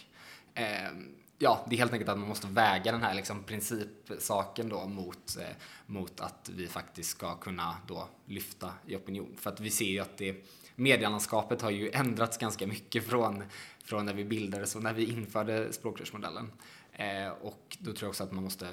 eh, 0.54 0.91
ja, 1.38 1.65
det 1.69 1.76
är 1.76 1.78
helt 1.78 1.93
enkelt 1.93 2.10
att 2.10 2.19
man 2.19 2.28
måste 2.28 2.47
väga 2.47 2.91
den 2.91 3.02
här 3.02 3.13
liksom 3.13 3.43
principsaken 3.43 4.69
då 4.69 4.88
mot, 4.88 5.38
eh, 5.38 5.56
mot 5.86 6.19
att 6.19 6.50
vi 6.56 6.67
faktiskt 6.67 7.10
ska 7.10 7.36
kunna 7.36 7.76
då 7.88 8.08
lyfta 8.26 8.73
i 8.86 8.95
opinion. 8.95 9.36
För 9.38 9.50
att 9.50 9.60
vi 9.60 9.69
ser 9.69 9.86
ju 9.86 10.00
att 10.00 10.17
det, 10.17 10.45
medielandskapet 10.76 11.62
har 11.62 11.71
ju 11.71 11.91
ändrats 11.91 12.38
ganska 12.38 12.67
mycket 12.67 13.08
från, 13.08 13.43
från 13.84 14.06
när 14.06 14.13
vi 14.13 14.26
bildades 14.26 14.76
och 14.76 14.84
när 14.84 14.93
vi 14.93 15.06
införde 15.06 15.73
språkrörsmodellen. 15.73 16.52
Eh, 16.93 17.30
och 17.30 17.78
då 17.80 17.93
tror 17.93 18.04
jag 18.04 18.10
också 18.10 18.23
att 18.23 18.32
man 18.32 18.43
måste 18.43 18.67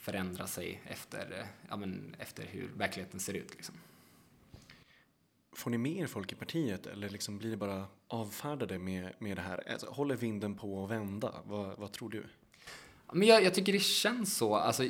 förändra 0.00 0.46
sig 0.46 0.82
efter, 0.86 1.38
eh, 1.40 1.46
ja, 1.68 1.76
men 1.76 2.16
efter 2.18 2.44
hur 2.46 2.70
verkligheten 2.76 3.20
ser 3.20 3.34
ut. 3.34 3.54
Liksom. 3.54 3.74
Får 5.56 5.70
ni 5.70 5.78
med 5.78 5.96
er 5.96 6.06
folk 6.06 6.32
i 6.32 6.34
partiet 6.34 6.86
eller 6.86 7.08
liksom 7.08 7.38
blir 7.38 7.50
det 7.50 7.56
bara 7.56 7.86
avfärdade 8.08 8.78
med, 8.78 9.12
med 9.18 9.36
det 9.36 9.42
här? 9.42 9.72
Alltså, 9.72 9.86
håller 9.86 10.16
vinden 10.16 10.54
på 10.54 10.84
att 10.84 10.90
vända? 10.90 11.34
Vad, 11.44 11.78
vad 11.78 11.92
tror 11.92 12.10
du? 12.10 12.24
Men 13.12 13.28
jag, 13.28 13.44
jag, 13.44 13.54
tycker 13.54 13.72
det 13.72 13.82
känns 13.82 14.36
så. 14.36 14.56
Alltså, 14.56 14.84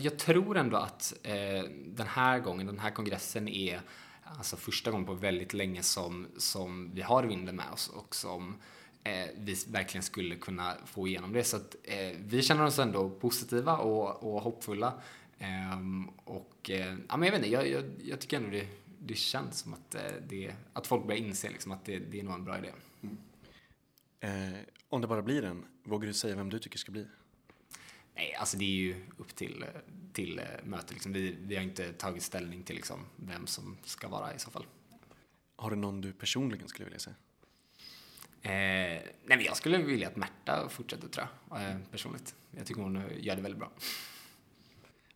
jag 0.00 0.18
tror 0.18 0.56
ändå 0.56 0.76
att 0.76 1.14
eh, 1.22 1.64
den 1.86 2.06
här 2.06 2.38
gången, 2.38 2.66
den 2.66 2.78
här 2.78 2.90
kongressen 2.90 3.48
är 3.48 3.80
alltså 4.38 4.56
första 4.56 4.90
gången 4.90 5.06
på 5.06 5.14
väldigt 5.14 5.54
länge 5.54 5.82
som, 5.82 6.26
som 6.36 6.90
vi 6.94 7.02
har 7.02 7.22
vinden 7.22 7.56
med 7.56 7.70
oss 7.72 7.88
och 7.88 8.14
som 8.14 8.56
eh, 9.04 9.28
vi 9.36 9.56
verkligen 9.68 10.02
skulle 10.02 10.36
kunna 10.36 10.74
få 10.86 11.08
igenom 11.08 11.32
det. 11.32 11.44
Så 11.44 11.56
att, 11.56 11.76
eh, 11.82 12.16
vi 12.18 12.42
känner 12.42 12.64
oss 12.64 12.78
ändå 12.78 13.10
positiva 13.10 13.76
och, 13.76 14.34
och 14.34 14.42
hoppfulla. 14.42 14.92
Ehm, 15.38 16.08
och 16.24 16.70
eh, 16.70 16.94
ja, 17.08 17.16
men 17.16 17.22
jag 17.22 17.32
vet 17.32 17.34
inte, 17.34 17.50
jag, 17.50 17.68
jag, 17.68 17.84
jag 18.04 18.20
tycker 18.20 18.36
ändå 18.36 18.50
det 18.50 18.66
det 19.06 19.14
känns 19.14 19.58
som 19.58 19.74
att, 19.74 19.94
eh, 19.94 20.12
det, 20.28 20.54
att 20.72 20.86
folk 20.86 21.06
börjar 21.06 21.20
inse 21.20 21.50
liksom 21.50 21.72
att 21.72 21.84
det, 21.84 21.98
det 21.98 22.20
är 22.20 22.22
nog 22.22 22.34
en 22.34 22.44
bra 22.44 22.58
idé. 22.58 22.72
Mm. 23.02 23.16
Eh, 24.20 24.60
om 24.88 25.00
det 25.00 25.06
bara 25.06 25.22
blir 25.22 25.44
en, 25.44 25.64
vågar 25.84 26.06
du 26.06 26.12
säga 26.14 26.36
vem 26.36 26.50
du 26.50 26.58
tycker 26.58 26.78
ska 26.78 26.92
bli? 26.92 27.06
Nej, 28.14 28.34
alltså 28.34 28.56
det 28.56 28.64
är 28.64 28.76
ju 28.76 29.04
upp 29.16 29.34
till, 29.34 29.64
till 30.12 30.38
eh, 30.38 30.44
mötet. 30.64 30.92
Liksom. 30.92 31.12
Vi, 31.12 31.36
vi 31.40 31.56
har 31.56 31.62
inte 31.62 31.92
tagit 31.92 32.22
ställning 32.22 32.62
till 32.62 32.76
liksom, 32.76 33.06
vem 33.16 33.46
som 33.46 33.76
ska 33.84 34.08
vara 34.08 34.34
i 34.34 34.38
så 34.38 34.50
fall. 34.50 34.66
Har 35.56 35.70
du 35.70 35.76
någon 35.76 36.00
du 36.00 36.12
personligen 36.12 36.68
skulle 36.68 36.84
vilja 36.84 36.98
säga? 36.98 37.16
Eh, 38.42 38.50
nej, 38.50 39.36
men 39.36 39.42
jag 39.42 39.56
skulle 39.56 39.78
vilja 39.78 40.08
att 40.08 40.16
Märta 40.16 40.68
fortsätter 40.68 41.08
tror 41.08 41.26
jag, 41.50 41.70
eh, 41.70 41.78
personligt. 41.90 42.34
Jag 42.50 42.66
tycker 42.66 42.82
hon 42.82 43.02
gör 43.18 43.36
det 43.36 43.42
väldigt 43.42 43.58
bra. 43.58 43.72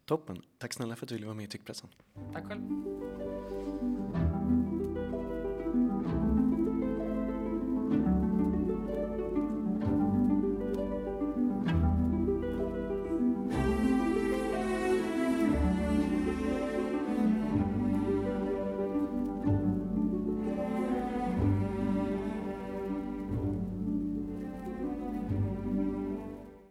Toppen. 0.05 0.43
Tack 0.59 0.73
snälla 0.73 0.97
för 0.97 1.05
att 1.05 1.09
du 1.09 1.15
ville 1.15 1.27
vara 1.27 1.37
med 1.37 1.45
i 1.45 1.49
Tyckpressen. 1.49 1.89
Tack 2.33 2.45
själv. 2.45 2.63